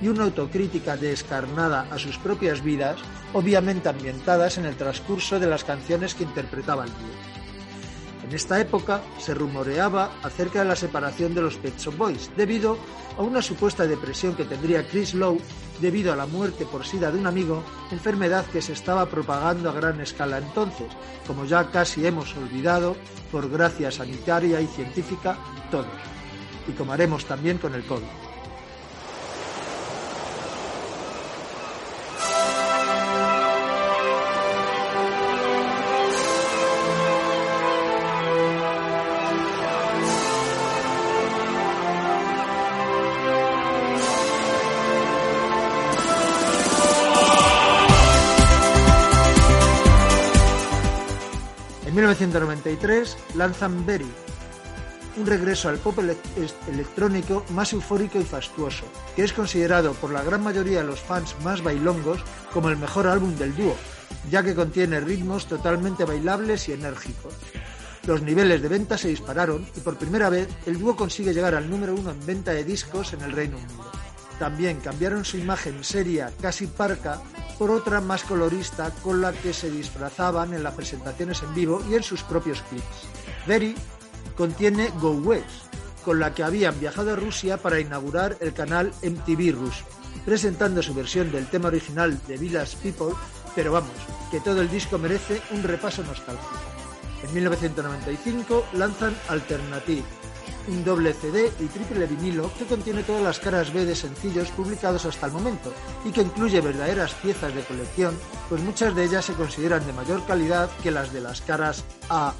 [0.00, 2.96] y una autocrítica descarnada a sus propias vidas,
[3.32, 7.36] obviamente ambientadas en el transcurso de las canciones que interpretaba el dúo.
[8.26, 12.76] En esta época se rumoreaba acerca de la separación de los Pet Shop Boys debido
[13.16, 15.40] a una supuesta depresión que tendría Chris Lowe
[15.80, 19.74] debido a la muerte por sida de un amigo, enfermedad que se estaba propagando a
[19.74, 20.88] gran escala entonces,
[21.26, 22.96] como ya casi hemos olvidado,
[23.30, 25.36] por gracia sanitaria y científica,
[25.70, 25.86] todos,
[26.66, 28.25] y como haremos también con el COVID.
[52.06, 54.06] 1993 lanzan Berry,
[55.16, 55.98] un regreso al pop
[56.68, 58.84] electrónico más eufórico y fastuoso,
[59.16, 62.20] que es considerado por la gran mayoría de los fans más bailongos
[62.52, 63.74] como el mejor álbum del dúo,
[64.30, 67.34] ya que contiene ritmos totalmente bailables y enérgicos.
[68.06, 71.68] Los niveles de venta se dispararon y por primera vez el dúo consigue llegar al
[71.68, 74.05] número uno en venta de discos en el Reino Unido.
[74.38, 77.20] También cambiaron su imagen seria, casi parca,
[77.58, 81.94] por otra más colorista con la que se disfrazaban en las presentaciones en vivo y
[81.94, 82.84] en sus propios clips.
[83.46, 83.74] Very
[84.36, 85.74] contiene Go West,
[86.04, 89.84] con la que habían viajado a Rusia para inaugurar el canal MTV ruso,
[90.24, 93.16] presentando su versión del tema original de Village People,
[93.54, 93.96] pero vamos,
[94.30, 96.60] que todo el disco merece un repaso nostálgico.
[97.26, 100.04] En 1995 lanzan Alternative,
[100.68, 105.04] un doble CD y triple vinilo que contiene todas las caras B de sencillos publicados
[105.04, 105.72] hasta el momento
[106.04, 108.16] y que incluye verdaderas piezas de colección,
[108.48, 112.34] pues muchas de ellas se consideran de mayor calidad que las de las caras A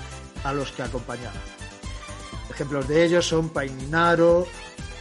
[0.45, 1.41] a los que acompañaban.
[2.51, 4.47] Ejemplos de ellos son Paininaro,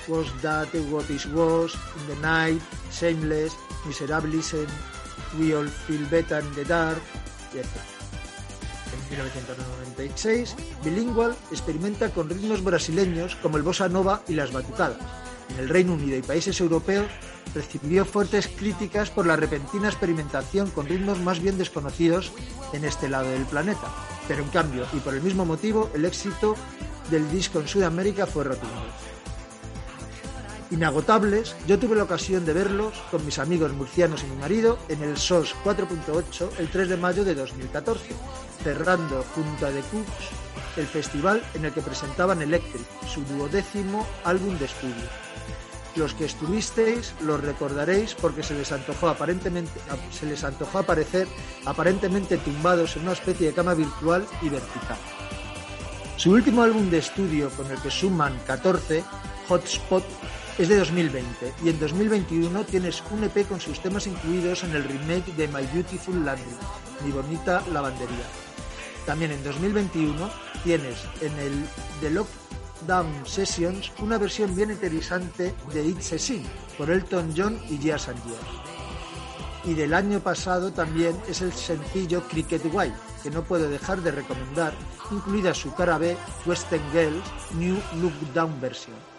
[0.07, 2.61] Was That What Is Was, In the Night,
[2.91, 3.55] Shameless,
[3.85, 4.67] Miserabilism,
[5.39, 7.01] We All Feel Better in the Dark,
[7.53, 7.94] etc.
[9.15, 14.97] En 1996, Bilingual experimenta con ritmos brasileños como el bossa nova y las batucadas.
[15.51, 17.07] En el Reino Unido y países europeos
[17.53, 22.33] recibió fuertes críticas por la repentina experimentación con ritmos más bien desconocidos
[22.73, 23.87] en este lado del planeta.
[24.27, 26.57] Pero en cambio, y por el mismo motivo, el éxito
[27.09, 28.83] del disco en Sudamérica fue rotundo.
[30.71, 35.03] Inagotables, yo tuve la ocasión de verlos con mis amigos murcianos y mi marido en
[35.03, 38.01] el SOS 4.8 el 3 de mayo de 2014,
[38.63, 44.57] cerrando junto a The Cooks el festival en el que presentaban Electric, su duodécimo álbum
[44.57, 45.05] de estudio.
[45.95, 49.79] Los que estuvisteis los recordaréis porque se les antojó aparentemente
[50.11, 51.27] se les antojó aparecer
[51.65, 54.97] aparentemente tumbados en una especie de cama virtual y vertical.
[56.17, 59.03] Su último álbum de estudio con el que suman 14,
[59.47, 60.03] Hotspot,
[60.57, 64.83] es de 2020 y en 2021 tienes un EP con sus temas incluidos en el
[64.83, 66.57] remake de My Beautiful Landing,
[67.03, 68.25] Mi Bonita Lavandería.
[69.05, 70.29] También en 2021
[70.63, 71.65] tienes en el
[71.99, 76.43] The Lockdown Sessions una versión bien interesante de It's a Sin
[76.77, 78.65] por Elton John y and Years.
[79.65, 84.11] Y del año pasado también es el sencillo Cricket White, que no puedo dejar de
[84.11, 84.73] recomendar,
[85.11, 87.23] incluida su cara B, Western Girls
[87.55, 89.14] New Lookdown Version.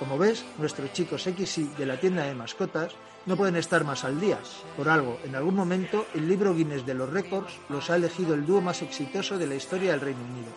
[0.00, 2.94] Como ves, nuestros chicos XY de la tienda de mascotas
[3.26, 4.38] no pueden estar más al día.
[4.74, 8.46] Por algo, en algún momento, el libro Guinness de los récords los ha elegido el
[8.46, 10.48] dúo más exitoso de la historia del Reino Unido.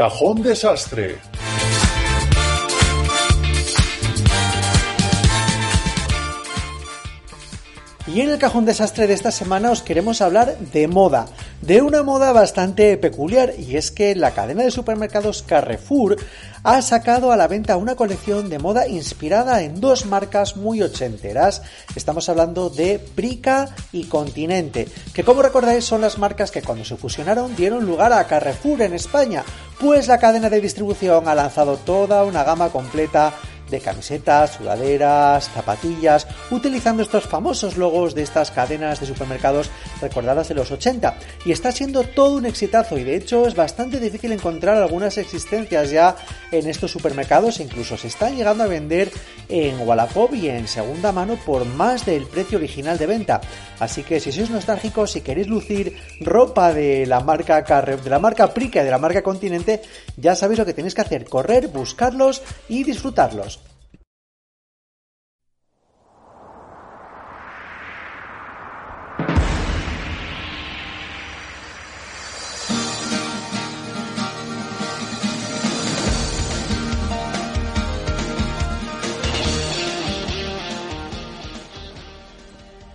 [0.00, 1.18] Cajón desastre.
[8.06, 11.26] Y en el cajón desastre de esta semana os queremos hablar de moda,
[11.60, 16.16] de una moda bastante peculiar y es que la cadena de supermercados Carrefour
[16.62, 21.62] ha sacado a la venta una colección de moda inspirada en dos marcas muy ochenteras.
[21.96, 26.96] Estamos hablando de Prica y Continente, que como recordáis son las marcas que cuando se
[26.96, 29.44] fusionaron dieron lugar a Carrefour en España,
[29.80, 33.32] pues la cadena de distribución ha lanzado toda una gama completa
[33.70, 40.54] de camisetas, sudaderas, zapatillas, utilizando estos famosos logos de estas cadenas de supermercados recordadas de
[40.54, 41.16] los 80.
[41.44, 45.90] Y está siendo todo un exitazo y de hecho es bastante difícil encontrar algunas existencias
[45.90, 46.16] ya
[46.50, 49.10] en estos supermercados e incluso se están llegando a vender
[49.48, 53.40] en Wallapop y en segunda mano por más del precio original de venta.
[53.78, 58.18] Así que si sois nostálgicos, si queréis lucir ropa de la marca Carre, de la
[58.18, 59.82] marca Prica y de la marca Continente,
[60.16, 63.59] ya sabéis lo que tenéis que hacer, correr, buscarlos y disfrutarlos.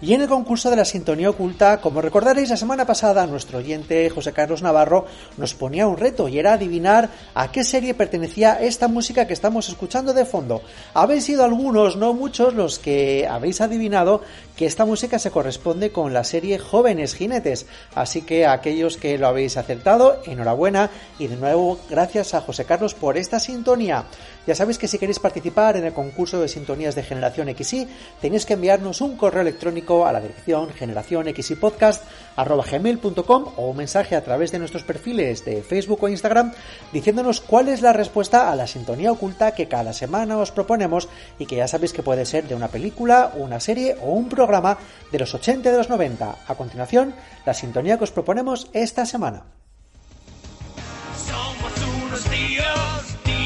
[0.06, 4.08] Y en el concurso de la sintonía oculta, como recordaréis la semana pasada, nuestro oyente
[4.12, 8.88] José Carlos Navarro nos ponía un reto y era adivinar a qué serie pertenecía esta
[8.88, 10.62] música que estamos escuchando de fondo.
[10.94, 14.22] Habéis sido algunos, no muchos, los que habéis adivinado
[14.56, 17.66] que esta música se corresponde con la serie Jóvenes Jinetes.
[17.96, 22.66] Así que a aquellos que lo habéis acertado, enhorabuena y de nuevo gracias a José
[22.66, 24.06] Carlos por esta sintonía.
[24.48, 27.88] Ya sabéis que si queréis participar en el concurso de sintonías de Generación XY,
[28.22, 34.52] tenéis que enviarnos un correo electrónico a la dirección generacionxypodcast.com o un mensaje a través
[34.52, 36.54] de nuestros perfiles de Facebook o Instagram
[36.94, 41.48] diciéndonos cuál es la respuesta a la sintonía oculta que cada semana os proponemos y
[41.48, 44.78] que ya sabéis que puede ser de una película, una serie o un programa
[45.12, 46.36] de los 80 y de los 90.
[46.48, 47.16] A continuación,
[47.46, 49.55] la sintonía que os proponemos esta semana.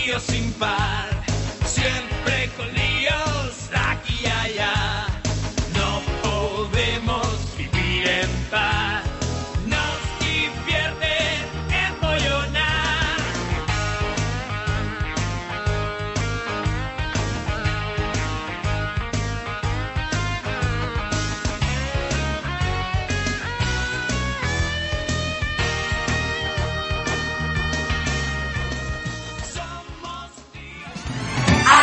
[0.09, 1.07] Tíos sin par,
[1.65, 4.78] siempre con líos aquí y allá.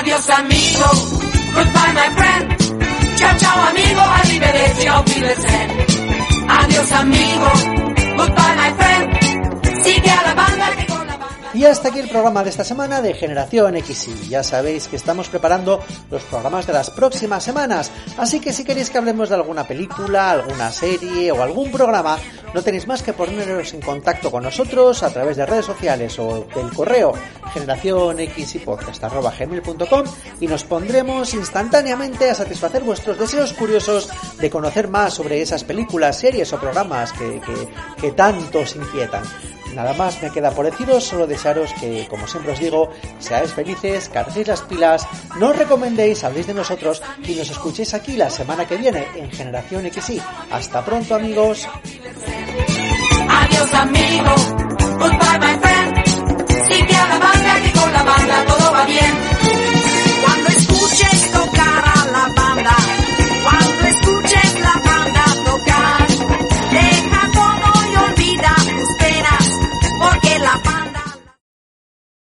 [0.07, 0.85] Adiós amigo,
[1.53, 3.17] goodbye my friend.
[3.17, 5.71] Ciao ciao amigo, arrivederci, auf Wiedersehen.
[6.49, 7.51] Adiós amigo,
[8.17, 9.83] goodbye my friend.
[9.83, 10.96] Sigue a la banda que.
[11.57, 14.29] Y hasta aquí el programa de esta semana de Generación XY.
[14.29, 18.91] Ya sabéis que estamos preparando los programas de las próximas semanas, así que si queréis
[18.91, 22.19] que hablemos de alguna película, alguna serie o algún programa,
[22.53, 26.47] no tenéis más que poneros en contacto con nosotros a través de redes sociales o
[26.55, 27.15] del correo
[27.55, 30.05] generacionxypodcast.com
[30.41, 36.19] y nos pondremos instantáneamente a satisfacer vuestros deseos curiosos de conocer más sobre esas películas,
[36.19, 37.67] series o programas que, que,
[37.99, 39.23] que tanto os inquietan
[39.77, 44.09] nada más me queda por deciros, solo desearos que, como siempre os digo, seáis felices,
[44.09, 45.07] carguéis las pilas,
[45.39, 49.31] no os recomendéis, habléis de nosotros y nos escuchéis aquí la semana que viene en
[49.31, 50.21] Generación XY.
[50.51, 51.69] Hasta pronto amigos.
[53.29, 54.55] Adiós amigos,
[54.99, 55.57] goodbye my